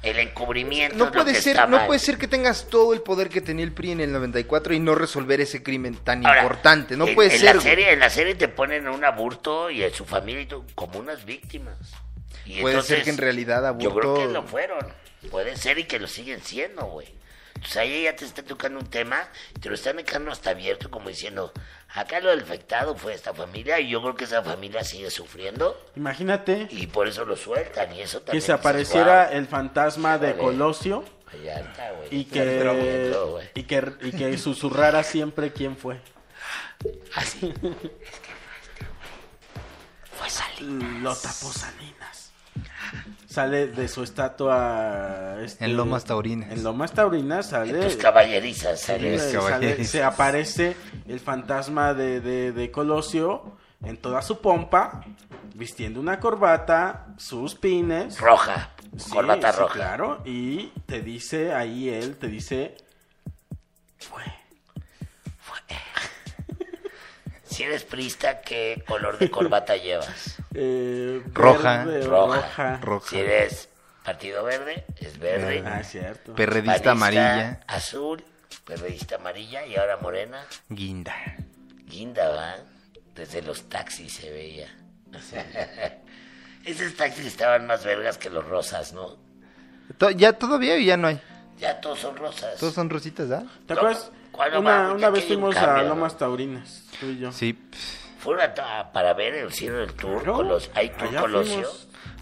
el 0.04 0.20
encubrimiento. 0.20 0.96
No 0.96 1.10
puede 1.10 1.32
que 1.32 1.40
ser, 1.42 1.56
no 1.68 1.78
mal. 1.78 1.86
puede 1.88 1.98
ser 1.98 2.16
que 2.16 2.28
tengas 2.28 2.68
todo 2.68 2.92
el 2.94 3.02
poder 3.02 3.28
que 3.28 3.40
tenía 3.40 3.64
el 3.64 3.72
PRI 3.72 3.90
en 3.92 4.00
el 4.00 4.12
94 4.12 4.72
y 4.74 4.78
no 4.78 4.94
resolver 4.94 5.40
ese 5.40 5.64
crimen 5.64 5.96
tan 5.96 6.24
Ahora, 6.24 6.42
importante. 6.42 6.96
No 6.96 7.08
en- 7.08 7.14
puede 7.16 7.34
en 7.34 7.40
ser. 7.40 7.56
La 7.56 7.60
serie, 7.60 7.92
en 7.92 7.98
la 7.98 8.10
serie 8.10 8.36
te 8.36 8.46
ponen 8.46 8.86
a 8.86 8.92
un 8.92 9.04
aburto 9.04 9.68
y 9.68 9.82
a 9.82 9.92
su 9.92 10.04
familia 10.04 10.42
y 10.42 10.48
como 10.76 11.00
unas 11.00 11.24
víctimas. 11.24 11.76
Y 12.44 12.60
Puede 12.60 12.80
ser 12.82 13.02
que 13.02 13.10
en 13.10 13.18
realidad 13.18 13.76
Yo 13.78 13.92
creo 13.94 14.14
Aburto- 14.14 14.26
que 14.28 14.32
lo 14.32 14.42
fueron. 14.44 14.86
Puede 15.30 15.56
ser 15.56 15.78
y 15.80 15.84
que 15.84 15.98
lo 15.98 16.06
siguen 16.06 16.40
siendo, 16.42 16.84
güey. 16.86 17.08
Entonces 17.56 17.76
ahí 17.78 18.02
ya 18.04 18.14
te 18.14 18.24
está 18.26 18.42
tocando 18.42 18.78
un 18.78 18.86
tema, 18.86 19.28
te 19.60 19.68
lo 19.68 19.74
están 19.74 19.96
dejando 19.96 20.30
hasta 20.30 20.50
abierto, 20.50 20.90
como 20.90 21.08
diciendo, 21.08 21.52
acá 21.88 22.20
lo 22.20 22.30
afectado 22.30 22.94
fue 22.94 23.14
esta 23.14 23.32
familia 23.32 23.80
y 23.80 23.88
yo 23.88 24.02
creo 24.02 24.14
que 24.14 24.24
esa 24.24 24.42
familia 24.42 24.84
sigue 24.84 25.10
sufriendo 25.10 25.76
Imagínate 25.96 26.68
y 26.70 26.86
por 26.86 27.08
eso 27.08 27.24
lo 27.24 27.34
sueltan 27.34 27.94
y 27.94 28.02
eso 28.02 28.20
que 28.20 28.26
también. 28.26 28.42
se 28.42 28.52
dices, 28.52 28.60
apareciera 28.60 29.32
el 29.32 29.46
fantasma 29.46 30.18
de. 30.18 30.36
Colosio 30.36 31.04
güey. 31.32 31.48
y 32.10 32.24
güey, 32.24 32.24
que, 32.26 32.56
entró, 32.56 33.30
güey. 33.30 33.48
y 33.54 33.62
que 33.62 33.92
y 34.02 34.12
que 34.12 34.38
susurrara 34.38 35.02
siempre 35.02 35.52
quién 35.52 35.76
fue. 35.76 35.98
Así. 37.14 37.52
Fue 40.18 40.30
Salinas. 40.30 41.02
Lo 41.02 41.14
tapó 41.16 41.52
Salinas. 41.52 42.15
Sale 43.36 43.66
de 43.66 43.86
su 43.86 44.02
estatua 44.02 45.36
este, 45.42 45.66
En 45.66 45.76
Lomas 45.76 46.06
Taurinas. 46.06 46.50
En 46.50 46.64
Lomas 46.64 46.92
Taurinas 46.92 47.50
sale 47.50 47.82
En 47.82 47.84
tus 47.84 47.96
caballerizas, 47.96 48.80
Sí, 48.80 48.86
¿sabes? 48.86 49.20
sale- 49.24 49.34
caballerizas. 49.38 49.90
se 49.90 50.02
aparece 50.02 50.74
el 51.06 51.20
fantasma 51.20 51.92
de, 51.92 52.22
de, 52.22 52.52
de 52.52 52.70
Colosio 52.70 53.58
en 53.84 53.98
toda 53.98 54.22
su 54.22 54.40
pompa, 54.40 55.02
vistiendo 55.54 56.00
una 56.00 56.18
corbata, 56.18 57.08
sus 57.18 57.54
pines. 57.54 58.18
Roja, 58.20 58.70
Sí, 58.96 59.10
corbata 59.10 59.52
sí, 59.52 59.58
roja. 59.58 59.74
claro, 59.74 60.22
y 60.24 60.68
te 60.86 61.02
dice 61.02 61.52
ahí 61.52 61.90
él, 61.90 62.16
te 62.16 62.28
dice, 62.28 62.74
fue. 63.98 64.22
Si 67.56 67.62
eres 67.62 67.84
prista, 67.84 68.42
¿qué 68.42 68.84
color 68.86 69.18
de 69.18 69.30
corbata 69.30 69.76
llevas? 69.82 70.36
eh, 70.52 71.22
Roja. 71.32 71.84
verde 71.86 72.06
Roja. 72.06 72.36
roja. 72.42 72.76
Roja. 72.82 73.08
Si 73.08 73.18
eres 73.18 73.70
partido 74.04 74.44
verde, 74.44 74.84
es 75.00 75.18
verde. 75.18 75.62
Ah, 75.64 75.80
es 75.80 75.88
cierto. 75.88 76.34
Perredista 76.34 76.74
Panista, 76.74 76.90
amarilla, 76.92 77.60
Azul, 77.66 78.22
periodista 78.66 79.14
amarilla 79.14 79.64
y 79.64 79.74
ahora 79.76 79.96
morena. 79.96 80.44
guinda. 80.68 81.14
Guinda, 81.86 82.28
¿va? 82.28 82.56
Desde 83.14 83.40
los 83.40 83.62
taxis 83.70 84.12
se 84.12 84.30
veía. 84.30 84.68
Esos 86.66 86.94
taxis 86.94 87.24
estaban 87.24 87.66
más 87.66 87.84
vergas 87.86 88.18
que 88.18 88.28
los 88.28 88.46
rosas, 88.46 88.92
¿no? 88.92 89.16
¿Ya 90.16 90.34
todavía 90.34 90.74
o 90.74 90.78
ya 90.78 90.98
no 90.98 91.08
hay? 91.08 91.20
Ya 91.58 91.80
todos 91.80 92.00
son 92.00 92.16
rosas. 92.16 92.58
Todos 92.58 92.74
son 92.74 92.90
rositas, 92.90 93.30
¿ah? 93.30 93.44
¿Te 93.66 93.72
acuerdas? 93.72 94.10
¿Cuándo 94.36 94.60
Una, 94.60 94.92
una 94.92 95.10
vez 95.10 95.24
fuimos 95.24 95.56
a 95.56 95.64
cambio, 95.64 95.82
¿no? 95.84 95.88
Lomas 95.90 96.16
Taurinas, 96.18 96.84
tú 97.00 97.06
y 97.06 97.18
yo. 97.18 97.32
Sí. 97.32 97.58
Fueron 98.18 98.50
a 98.60 98.92
para 98.92 99.14
ver 99.14 99.34
el 99.34 99.52
cielo 99.52 99.78
del 99.78 99.92
tour. 99.94 100.18
Claro, 100.22 100.34
con 100.34 100.48
los, 100.48 100.70
hay 100.74 100.90
tour 100.90 101.14
Colosio. 101.14 101.68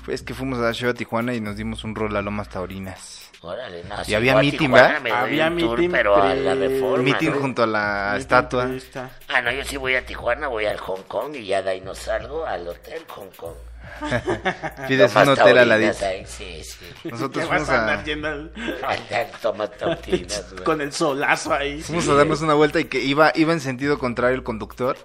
Pues 0.05 0.22
que 0.22 0.35
fuimos 0.35 0.59
a 0.59 0.62
la 0.62 0.74
ciudad 0.74 0.92
de 0.92 0.98
Tijuana 0.98 1.35
y 1.35 1.40
nos 1.40 1.57
dimos 1.57 1.83
un 1.85 1.94
rol 1.94 2.14
a 2.16 2.20
Lomas 2.22 2.48
Taurinas. 2.50 3.31
Órale, 3.40 3.85
no, 3.85 3.96
Y 4.07 4.14
había 4.14 4.38
a 4.38 4.40
meeting, 4.40 4.70
¿verdad? 4.70 5.00
me 5.00 5.11
Había 5.11 5.50
meeting, 5.50 5.90
pero 5.90 6.22
a 6.22 6.35
la 6.35 6.55
reforma. 6.55 7.03
Meeting 7.03 7.31
¿no? 7.31 7.40
junto 7.40 7.62
a 7.62 7.66
la 7.66 8.05
Meeting 8.12 8.20
estatua. 8.20 8.66
turista. 8.66 9.11
Ah, 9.29 9.42
no, 9.42 9.50
yo 9.53 9.64
sí 9.64 9.77
voy 9.77 9.94
a 9.96 10.07
Tijuana, 10.07 10.48
voy 10.48 10.64
al 10.66 10.79
Hong 10.79 11.03
Kong 11.09 11.35
y 11.37 11.46
ya 11.46 11.62
de 11.62 11.70
ahí 11.70 11.81
no 11.81 11.94
salgo 11.94 12.46
al 12.46 12.66
hotel 12.68 13.03
Hong 13.09 13.29
Kong. 13.37 13.55
Pides 14.88 15.14
un 15.14 15.29
hotel 15.29 15.59
a 15.59 15.64
la 15.64 15.75
Taurinas 15.75 15.99
dieta. 15.99 16.07
ahí, 16.09 16.25
Sí, 16.27 16.62
sí. 16.64 17.09
Nosotros 17.09 17.44
¿Qué 17.44 17.51
vas 17.51 17.62
fuimos 17.62 17.68
a 17.68 17.81
andar 17.81 17.99
a, 17.99 18.05
yendo 18.05 18.29
al- 18.29 18.53
Al 18.83 19.70
Taurinas, 19.70 20.47
güey. 20.53 20.64
con 20.64 20.81
el 20.81 20.92
solazo 20.92 21.53
ahí? 21.53 21.83
fuimos 21.83 22.09
a 22.09 22.14
darnos 22.14 22.40
una 22.42 22.55
vuelta 22.55 22.81
y 22.81 22.85
que 22.85 23.01
iba, 23.01 23.33
iba 23.35 23.53
en 23.53 23.61
sentido 23.61 23.99
contrario 23.99 24.37
el 24.37 24.42
conductor. 24.42 24.97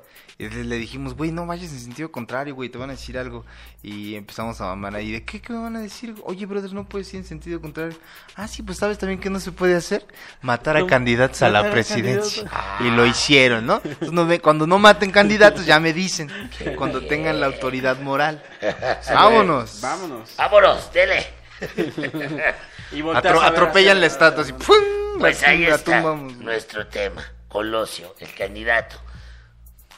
Y 0.41 0.47
le 0.47 0.63
le 0.63 0.77
dijimos, 0.77 1.15
güey, 1.17 1.33
no 1.33 1.45
vayas 1.45 1.69
en 1.73 1.81
sentido 1.81 2.13
contrario, 2.13 2.55
güey, 2.55 2.69
te 2.69 2.77
van 2.77 2.89
a 2.89 2.93
decir 2.93 3.17
algo. 3.17 3.43
Y 3.83 4.15
empezamos 4.15 4.61
a 4.61 4.67
mamar 4.67 4.95
ahí 4.95 5.11
de, 5.11 5.23
¿qué, 5.25 5.41
qué 5.41 5.51
me 5.51 5.59
van 5.59 5.75
a 5.75 5.81
decir? 5.81 6.15
Oye, 6.23 6.45
brother, 6.45 6.71
no 6.71 6.85
puedes 6.87 7.13
ir 7.13 7.19
en 7.19 7.25
sentido 7.25 7.59
contrario. 7.59 7.97
Ah, 8.37 8.47
sí, 8.47 8.63
pues 8.63 8.77
sabes 8.77 8.97
también 8.97 9.19
que 9.19 9.29
no 9.29 9.41
se 9.41 9.51
puede 9.51 9.75
hacer. 9.75 10.05
Matar 10.41 10.77
a 10.77 10.79
No, 10.79 10.87
candidatos 10.87 11.41
a 11.41 11.49
la 11.49 11.59
a 11.59 11.69
presidencia. 11.71 12.43
candidatos. 12.49 12.87
Y 12.87 12.89
lo 12.91 13.05
hicieron, 13.05 13.65
¿no? 13.65 13.81
Entonces, 13.99 14.39
cuando 14.39 14.65
no 14.65 14.79
maten 14.79 15.11
candidatos, 15.11 15.65
ya 15.65 15.77
me 15.81 15.91
dicen. 15.91 16.31
Cuando 16.77 17.01
tengan 17.05 17.41
la 17.41 17.47
autoridad 17.47 17.99
moral. 17.99 18.41
Vámonos. 19.13 19.81
Vámonos. 19.81 20.35
Vámonos, 20.37 20.93
dele. 20.93 21.27
Y 22.91 23.01
Atro- 23.03 23.41
atropellan 23.43 23.97
hacia- 23.97 24.01
la 24.01 24.05
estatua 24.07 24.41
así. 24.43 24.53
¡pum! 24.53 25.19
Pues 25.19 25.43
ahí 25.43 25.65
está 25.65 26.01
tumbamos. 26.01 26.33
nuestro 26.37 26.87
tema. 26.87 27.23
Colosio, 27.47 28.15
el 28.19 28.33
candidato. 28.33 28.99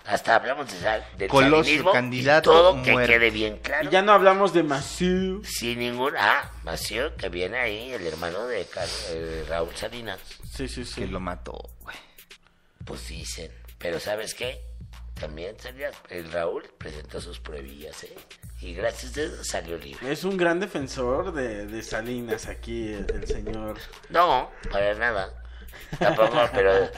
Hasta 0.05 0.36
hablamos 0.36 0.69
de 0.69 0.77
sal- 0.79 1.05
del 1.17 1.29
Colosio, 1.29 1.89
candidato, 1.91 2.51
y 2.51 2.53
todo 2.53 2.84
que 2.84 3.05
quede 3.05 3.29
bien 3.29 3.60
claro. 3.60 3.88
Y 3.88 3.91
ya 3.91 4.01
no 4.01 4.12
hablamos 4.12 4.51
de 4.51 4.63
Maciú. 4.63 5.41
Sin 5.45 5.79
ningún... 5.79 6.13
Ah, 6.17 6.51
Mació, 6.63 7.15
que 7.15 7.29
viene 7.29 7.60
ahí, 7.60 7.93
el 7.93 8.05
hermano 8.05 8.45
de 8.47 8.65
Car- 8.65 8.88
eh, 9.12 9.45
Raúl 9.47 9.73
Salinas. 9.75 10.19
Sí, 10.53 10.67
sí, 10.67 10.84
sí. 10.84 11.01
Que 11.01 11.07
lo 11.07 11.19
mató, 11.21 11.53
güey. 11.81 11.95
Pues 12.84 13.07
dicen. 13.07 13.51
Pero 13.77 13.99
¿sabes 14.01 14.34
qué? 14.34 14.60
También 15.19 15.56
salía, 15.60 15.91
el 16.10 16.32
Raúl 16.32 16.63
presentó 16.78 17.21
sus 17.21 17.39
pruebillas, 17.39 18.04
¿eh? 18.04 18.15
Y 18.62 18.74
gracias 18.74 19.15
a 19.17 19.21
eso 19.24 19.43
salió 19.43 19.78
libre. 19.78 20.12
Es 20.12 20.24
un 20.24 20.36
gran 20.38 20.60
defensor 20.60 21.32
de, 21.34 21.67
de 21.67 21.84
Salinas 21.84 22.47
aquí, 22.47 22.93
el, 22.93 23.06
el 23.12 23.28
señor. 23.28 23.78
No, 24.10 24.50
para 24.71 24.93
nada. 24.95 25.34
Tampoco, 26.00 26.38
pero... 26.54 26.89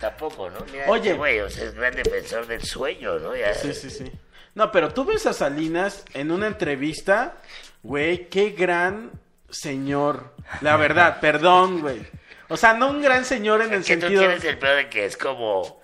Tampoco, 0.00 0.50
¿no? 0.50 0.60
Mira, 0.70 0.88
Oye. 0.88 1.14
güey, 1.14 1.40
o 1.40 1.50
sea, 1.50 1.64
es 1.64 1.74
gran 1.74 1.94
defensor 1.94 2.46
del 2.46 2.62
sueño, 2.62 3.18
¿no? 3.18 3.34
Ya, 3.34 3.54
Sí, 3.54 3.72
sí, 3.74 3.90
sí. 3.90 4.12
No, 4.54 4.70
pero 4.70 4.92
tú 4.92 5.04
ves 5.04 5.26
a 5.26 5.32
Salinas 5.32 6.04
en 6.14 6.30
una 6.30 6.46
entrevista, 6.46 7.36
güey, 7.82 8.28
qué 8.28 8.50
gran 8.50 9.10
señor. 9.50 10.34
La 10.60 10.76
verdad, 10.76 11.20
perdón, 11.20 11.80
güey. 11.80 12.06
O 12.48 12.56
sea, 12.56 12.74
no 12.74 12.90
un 12.90 13.02
gran 13.02 13.24
señor 13.24 13.62
en 13.62 13.72
el 13.72 13.84
que 13.84 13.96
tú 13.96 14.00
sentido... 14.02 14.20
tienes 14.22 14.44
el 14.44 14.58
peor 14.58 14.76
de 14.76 14.88
que 14.88 15.04
es 15.04 15.16
como... 15.16 15.77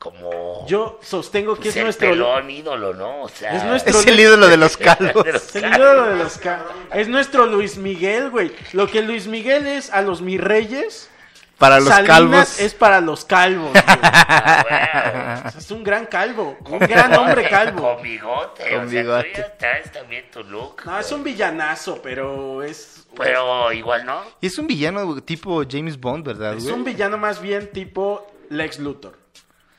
Como... 0.00 0.66
Yo 0.66 0.98
sostengo 1.02 1.54
que 1.56 1.60
pues, 1.64 1.68
es 1.70 1.76
el 1.76 1.82
nuestro... 1.84 2.08
pelón 2.08 2.50
ídolo, 2.50 2.94
¿no? 2.94 3.20
O 3.24 3.28
sea... 3.28 3.54
Es 3.54 3.62
nuestro- 3.64 3.92
Es 4.00 4.06
el 4.06 4.18
ídolo 4.18 4.48
de 4.48 4.56
los 4.56 4.76
calvos. 4.78 5.24
de 5.24 5.32
los 5.34 5.54
El 5.54 5.60
calvos. 5.62 5.78
ídolo 5.78 6.04
de 6.06 6.16
los 6.16 6.38
ca- 6.38 6.64
Es 6.94 7.06
nuestro 7.08 7.44
Luis 7.46 7.76
Miguel, 7.76 8.30
güey. 8.30 8.50
Lo 8.72 8.86
que 8.88 9.02
Luis 9.02 9.26
Miguel 9.26 9.66
es 9.66 9.90
a 9.92 10.00
los 10.00 10.22
mis 10.22 10.40
reyes, 10.40 11.10
Para 11.58 11.80
los 11.80 11.90
Salinas 11.90 12.16
calvos. 12.16 12.60
es 12.60 12.72
para 12.74 13.00
los 13.02 13.24
calvos. 13.26 13.70
güey. 13.72 13.84
Ah, 14.32 15.42
bueno. 15.42 15.58
es 15.58 15.70
un 15.70 15.84
gran 15.84 16.06
calvo, 16.06 16.56
un 16.66 16.78
gran 16.78 17.14
hombre 17.14 17.48
calvo. 17.48 17.94
Con 17.96 18.02
bigote. 18.02 18.70
Con 18.70 18.86
o 18.86 18.90
sea, 18.90 19.02
bigote. 19.02 19.28
Tú 19.34 19.40
ya 19.40 19.58
traes 19.58 19.92
también 19.92 20.24
tu 20.32 20.42
look. 20.44 20.82
No, 20.86 20.98
es 20.98 21.12
un 21.12 21.22
villanazo, 21.22 22.00
pero 22.02 22.62
es 22.62 23.04
Pero 23.16 23.70
igual 23.72 24.06
no. 24.06 24.22
Y 24.40 24.46
es 24.46 24.56
un 24.58 24.66
villano 24.66 25.20
tipo 25.22 25.62
James 25.70 26.00
Bond, 26.00 26.24
¿verdad, 26.26 26.54
es 26.54 26.62
güey? 26.64 26.74
un 26.74 26.84
villano 26.84 27.18
más 27.18 27.40
bien 27.42 27.70
tipo 27.70 28.26
Lex 28.48 28.78
Luthor. 28.78 29.19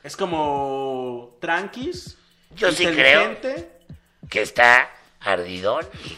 Es 0.03 0.15
como 0.15 1.37
tranquis, 1.39 2.17
Yo 2.55 2.71
sí 2.71 2.85
creo 2.85 3.37
que 4.29 4.41
está 4.41 4.89
ardidón 5.19 5.85
y 6.05 6.15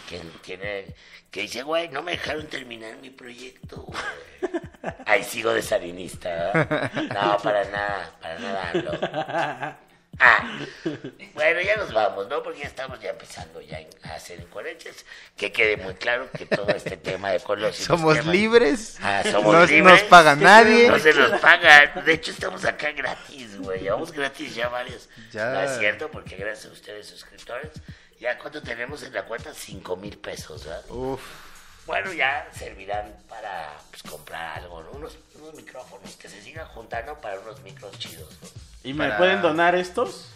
que 1.29 1.41
dice, 1.41 1.63
güey, 1.63 1.89
no 1.89 2.01
me 2.01 2.11
dejaron 2.11 2.47
terminar 2.47 2.95
mi 2.97 3.09
proyecto, 3.09 3.81
güey. 3.81 4.01
Ahí 5.05 5.23
sigo 5.23 5.51
de 5.51 5.61
salinista, 5.61 6.29
¿verdad? 6.29 6.91
No, 7.13 7.37
para 7.37 7.65
nada, 7.69 8.11
para 8.21 8.39
nada. 8.39 9.79
Ah, 10.19 10.59
bueno, 11.33 11.61
ya 11.61 11.75
nos 11.77 11.91
vamos, 11.91 12.27
¿no? 12.27 12.43
Porque 12.43 12.59
ya 12.59 12.67
estamos 12.67 12.99
ya 12.99 13.09
empezando 13.09 13.61
ya 13.61 13.79
a 14.03 14.15
hacer 14.15 14.39
incoherencias. 14.39 15.05
Que 15.35 15.51
quede 15.51 15.77
muy 15.77 15.95
claro 15.95 16.29
que 16.31 16.45
todo 16.45 16.69
este 16.69 16.97
tema 16.97 17.31
de 17.31 17.39
Colosio... 17.39 17.85
Somos 17.85 18.25
libres. 18.25 18.97
Ah, 19.01 19.23
somos 19.29 19.53
no 19.53 19.65
libres. 19.65 20.01
nos 20.01 20.03
paga 20.03 20.35
nadie. 20.35 20.87
No 20.87 20.99
se 20.99 21.13
nos 21.13 21.39
paga. 21.39 22.01
De 22.05 22.13
hecho, 22.13 22.31
estamos 22.31 22.63
acá 22.65 22.91
gratis, 22.91 23.57
güey. 23.57 23.81
Llevamos 23.81 24.11
gratis 24.11 24.53
ya 24.53 24.69
varios. 24.69 25.09
Ya. 25.31 25.49
No 25.51 25.61
es 25.61 25.77
cierto, 25.79 26.11
porque 26.11 26.35
gracias 26.35 26.67
a 26.67 26.73
ustedes, 26.73 27.07
suscriptores, 27.07 27.71
ya 28.19 28.37
cuánto 28.37 28.61
tenemos 28.61 29.03
en 29.03 29.13
la 29.13 29.23
cuenta, 29.25 29.53
cinco 29.53 29.95
mil 29.95 30.17
pesos, 30.17 30.65
¿verdad? 30.65 30.83
Uf. 30.89 31.21
Bueno, 31.85 32.13
ya 32.13 32.47
servirán 32.57 33.13
para 33.27 33.73
pues, 33.89 34.03
comprar 34.03 34.59
algo, 34.59 34.81
¿no? 34.83 34.91
Unos, 34.91 35.17
unos 35.35 35.53
micrófonos 35.55 36.15
que 36.15 36.29
se 36.29 36.41
sigan 36.41 36.65
juntando 36.67 37.19
para 37.19 37.39
unos 37.41 37.59
micros 37.61 37.97
chidos, 37.99 38.29
¿no? 38.41 38.47
¿Y 38.83 38.93
me 38.93 39.11
pueden 39.13 39.41
donar 39.41 39.75
estos? 39.75 40.29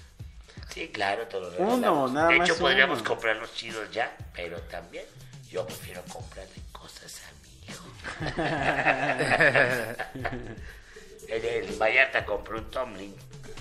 Sí, 0.73 0.89
claro, 0.89 1.25
te 1.27 1.39
los 1.39 1.53
Uno, 1.57 2.07
nada 2.09 2.27
De 2.29 2.39
más 2.39 2.49
hecho, 2.49 2.59
podríamos 2.59 2.99
uno. 2.99 3.07
comprar 3.09 3.37
los 3.37 3.53
chidos 3.53 3.89
ya, 3.91 4.13
pero 4.33 4.59
también 4.63 5.05
yo 5.49 5.65
prefiero 5.65 6.03
comprarle 6.03 6.53
cosas 6.71 7.21
a 7.23 7.31
mi 7.43 7.49
hijo. 7.67 7.85
el, 11.29 11.45
el 11.45 11.75
Vallarta 11.77 12.25
compró 12.25 12.57
un 12.59 12.69
tumbling 12.69 13.15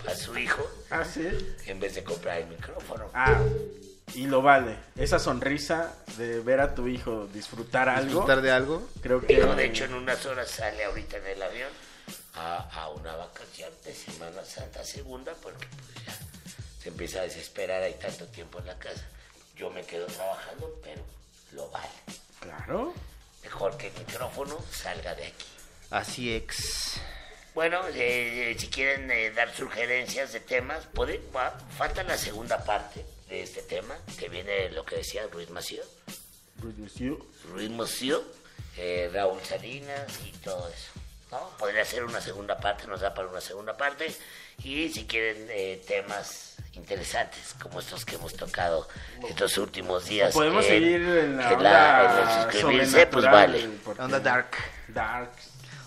a 0.09 0.15
su 0.15 0.37
hijo 0.37 0.69
Ah, 0.91 1.05
sí. 1.05 1.57
en 1.67 1.79
vez 1.81 1.95
de 1.95 2.03
comprar 2.05 2.39
el 2.39 2.47
micrófono. 2.49 3.09
Ah, 3.15 3.41
y 4.15 4.27
lo 4.27 4.43
vale. 4.43 4.77
Esa 4.97 5.19
sonrisa 5.19 5.93
de 6.17 6.41
ver 6.41 6.61
a 6.61 6.75
tu 6.75 6.87
hijo 6.89 7.27
disfrutar 7.33 7.89
algo. 7.89 8.07
¿Disfrutar 8.07 8.41
de 8.43 8.51
algo? 8.51 8.89
Creo 9.03 9.21
que. 9.21 9.35
Digo, 9.35 9.55
de 9.55 9.67
hecho, 9.67 9.85
en 9.85 9.95
unas 9.95 10.25
horas 10.27 10.51
sale 10.51 10.85
ahorita 10.85 11.19
en 11.19 11.27
el 11.27 11.43
avión 11.43 11.71
a, 12.35 12.59
a 12.83 12.89
una 12.91 13.15
vacación 13.17 13.71
de 13.85 13.95
Semana 13.95 14.45
Santa 14.45 14.85
segunda, 14.85 15.33
porque 15.43 15.67
pues 15.67 16.07
ya 16.07 16.13
se 16.83 16.89
empieza 16.89 17.19
a 17.21 17.23
desesperar, 17.23 17.83
hay 17.83 17.95
tanto 17.95 18.27
tiempo 18.27 18.59
en 18.61 18.67
la 18.67 18.79
casa. 18.79 19.05
Yo 19.57 19.71
me 19.71 19.83
quedo 19.85 20.07
trabajando, 20.07 20.71
pero 20.83 21.03
lo 21.53 21.69
vale. 21.71 21.89
Claro. 22.41 22.93
Mejor 23.43 23.77
que 23.77 23.89
el 23.89 23.93
micrófono 23.99 24.59
salga 24.71 25.15
de 25.15 25.27
aquí. 25.27 25.47
Así 25.91 26.35
es. 26.35 27.01
Bueno, 27.55 27.81
eh, 27.89 28.51
eh, 28.51 28.57
si 28.59 28.69
quieren 28.69 29.11
eh, 29.11 29.31
dar 29.31 29.55
sugerencias 29.55 30.33
de 30.33 30.41
temas, 30.41 30.85
puede, 30.93 31.23
va- 31.35 31.59
falta 31.79 32.03
la 32.03 32.19
segunda 32.19 32.63
parte 32.65 33.05
de 33.29 33.43
este 33.43 33.63
tema, 33.63 33.97
que 34.19 34.29
viene 34.29 34.71
lo 34.71 34.85
que 34.85 34.97
decía 34.97 35.27
Ruiz 35.33 35.51
Mació. 35.51 35.83
Ruiz 37.53 37.71
Mació, 37.71 38.23
eh, 38.77 39.11
Raúl 39.13 39.41
Salinas 39.43 40.07
y 40.25 40.31
todo 40.39 40.69
eso. 40.69 40.91
¿no? 41.31 41.51
Podría 41.59 41.85
ser 41.85 42.05
una 42.05 42.21
segunda 42.21 42.57
parte, 42.59 42.87
nos 42.87 43.01
da 43.01 43.13
para 43.13 43.29
una 43.29 43.41
segunda 43.41 43.77
parte. 43.77 44.15
Y 44.63 44.89
si 44.91 45.07
quieren 45.07 45.49
eh, 45.51 45.83
temas 45.87 46.55
interesantes 46.75 47.55
como 47.61 47.81
estos 47.81 48.05
que 48.05 48.15
hemos 48.15 48.35
tocado 48.35 48.87
estos 49.29 49.59
últimos 49.59 50.07
días. 50.07 50.33
Podemos 50.33 50.65
en- 50.67 50.71
seguir 50.71 50.95
en 51.01 51.37
la 51.37 51.53
en 51.53 51.63
la- 51.63 52.05
en 52.05 52.29
el 52.29 52.53
suscribirse, 52.53 53.07
pues 53.09 53.25
vale. 53.25 53.69
Onda 53.99 54.21
Dark. 54.21 54.51
Dark. 54.89 55.31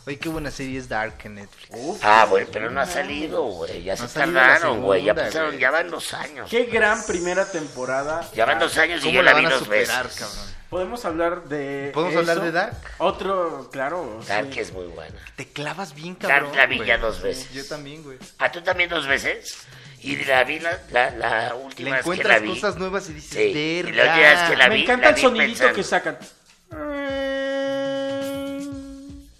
Oye, 0.09 0.17
qué 0.17 0.27
buena 0.27 0.49
serie 0.49 0.79
es 0.79 0.89
Dark 0.89 1.13
en 1.23 1.35
Netflix. 1.35 1.69
Uf, 1.71 1.99
Ah, 2.03 2.25
bueno, 2.27 2.47
pero 2.51 2.71
no 2.71 2.81
ha 2.81 2.87
salido, 2.87 3.43
güey. 3.43 3.83
Ya 3.83 3.95
No 3.95 4.07
se 4.07 4.19
tardaron, 4.19 4.81
güey. 4.81 5.03
Ya 5.03 5.13
pasaron, 5.13 5.49
güey. 5.49 5.59
ya 5.59 5.69
van 5.69 5.91
dos 5.91 6.11
años. 6.15 6.49
qué 6.49 6.63
gran 6.65 7.05
primera 7.05 7.45
temporada. 7.51 8.27
Ya 8.33 8.45
van 8.45 8.57
dos 8.57 8.75
años 8.79 9.01
y 9.01 9.03
¿Cómo 9.03 9.13
yo 9.13 9.21
la 9.21 9.33
la 9.33 9.37
vi 9.39 9.45
dos 9.45 9.59
superar, 9.59 10.05
veces. 10.05 10.19
cabrón? 10.19 10.59
Podemos 10.71 11.05
hablar 11.05 11.43
de. 11.43 11.91
¿Podemos 11.93 12.11
eso? 12.13 12.19
hablar 12.31 12.41
de 12.43 12.51
Dark? 12.51 12.77
Otro, 12.97 13.69
claro. 13.71 14.19
Dark 14.27 14.49
sí. 14.51 14.59
es 14.61 14.71
muy 14.73 14.87
buena. 14.87 15.15
Te 15.35 15.47
clavas 15.47 15.93
bien, 15.93 16.17
Dark 16.19 16.33
cabrón. 16.33 16.57
la 16.57 16.65
vi 16.65 16.77
güey. 16.77 16.87
ya 16.87 16.97
dos 16.97 17.21
veces. 17.21 17.51
Yo 17.53 17.63
también, 17.67 18.01
güey. 18.03 18.17
¿A 18.39 18.51
tú 18.51 18.61
también 18.63 18.89
dos 18.89 19.05
veces? 19.05 19.57
Y 20.01 20.15
la 20.25 20.43
vi 20.43 20.59
la, 20.59 20.79
la, 20.91 21.11
la 21.11 21.53
última 21.55 21.89
Le 21.89 21.95
vez 21.97 22.03
que 22.05 22.23
la 22.23 22.37
encuentras 22.37 22.41
vi. 22.41 22.49
cosas 22.49 22.77
nuevas 22.77 23.07
y 23.09 23.13
dices, 23.13 23.31
Sí, 23.31 23.41
y 23.41 23.83
verga. 23.83 24.03
la 24.05 24.11
última 24.13 24.29
vez 24.29 24.49
que 24.49 24.55
la 24.57 24.69
Me 24.69 24.75
vi, 24.75 24.81
encanta 24.83 25.03
la 25.03 25.09
el 25.09 25.15
vi 25.15 25.21
sonidito 25.21 25.47
pensando. 25.49 25.75
que 25.75 25.83
sacan. 25.83 26.17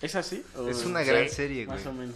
¿Es 0.02 0.16
así? 0.16 0.44
¿O- 0.56 0.68
Es 0.68 0.86
una 0.86 1.04
gran 1.04 1.28
Sí. 1.30 1.36
serie, 1.36 1.66
güey. 1.66 1.78
Más 1.78 1.86
o 1.88 1.94
menos. 1.94 2.16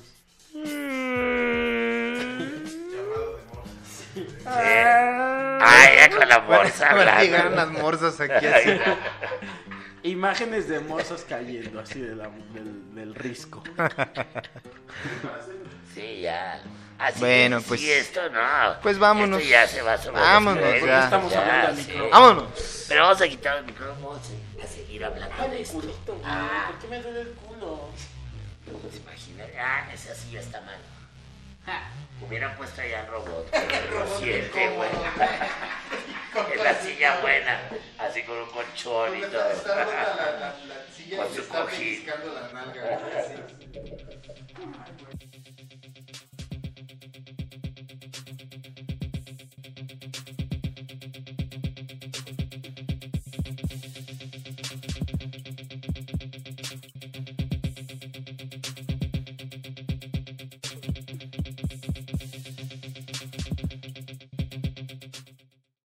Ay, 4.45 5.95
ya 5.97 6.09
con 6.17 6.27
la 6.27 6.37
bolsa 6.39 6.85
Van 6.93 6.97
a 6.97 6.99
hablando. 7.01 7.23
llegar 7.23 7.47
unas 7.51 7.67
morsas 7.69 8.19
aquí 8.19 8.45
así. 8.45 8.69
Imágenes 10.03 10.67
de 10.67 10.79
morsas 10.81 11.25
cayendo, 11.27 11.79
así 11.79 11.99
de 12.01 12.15
la- 12.15 12.29
del, 12.53 12.93
del 12.95 13.15
risco. 13.15 13.63
Sí, 15.93 16.21
ya. 16.21 16.61
Así 16.99 17.19
Bueno, 17.19 17.59
que, 17.59 17.65
pues- 17.67 17.81
Sí, 17.81 17.91
esto 17.91 18.29
no. 18.29 18.39
pues 18.81 18.97
vámonos. 18.99 19.39
Esto 19.39 19.49
ya 19.51 19.67
se 19.67 19.81
va 19.81 19.97
sobre 19.97 20.19
Vámonos, 20.21 20.61
créditos, 20.63 20.87
ya. 20.89 21.03
Estamos 21.05 21.35
hablando 21.35 21.67
al 21.67 21.75
micrófono. 21.75 22.09
Vámonos. 22.09 22.85
Pero 22.87 23.01
vamos 23.03 23.21
a 23.21 23.27
quitar 23.27 23.57
el 23.57 23.65
micrófono 23.65 24.07
vamos 24.09 24.29
a- 24.29 24.63
a 24.63 24.67
seguir 24.67 25.03
hablando 25.05 25.47
de 25.49 25.61
esto. 25.61 25.81
Ah, 26.23 26.67
¿Por 26.69 26.79
qué 26.79 26.87
me 26.87 27.01
duele 27.01 27.21
el 27.21 27.27
culo? 27.29 27.52
¿Se 28.91 28.97
imagina? 28.97 29.45
Ah, 29.59 29.89
esa 29.93 30.15
silla 30.15 30.39
está 30.39 30.61
mal. 30.61 30.79
Hubieran 32.21 32.55
puesto 32.57 32.81
allá 32.81 33.01
el 33.05 33.07
robot. 33.07 33.51
Lo 33.91 34.17
siente, 34.17 34.69
güey. 34.69 34.89
Es 36.53 36.57
la 36.63 36.73
silla 36.75 37.19
buena. 37.21 37.59
Así 37.97 38.23
con 38.23 38.37
un 38.37 38.49
colchón 38.49 39.17
y 39.17 39.21
todo. 39.21 39.49
Con 41.17 41.35
su 41.35 41.47
cojín. 41.47 42.05
la 42.07 42.51
nalga. 42.53 42.99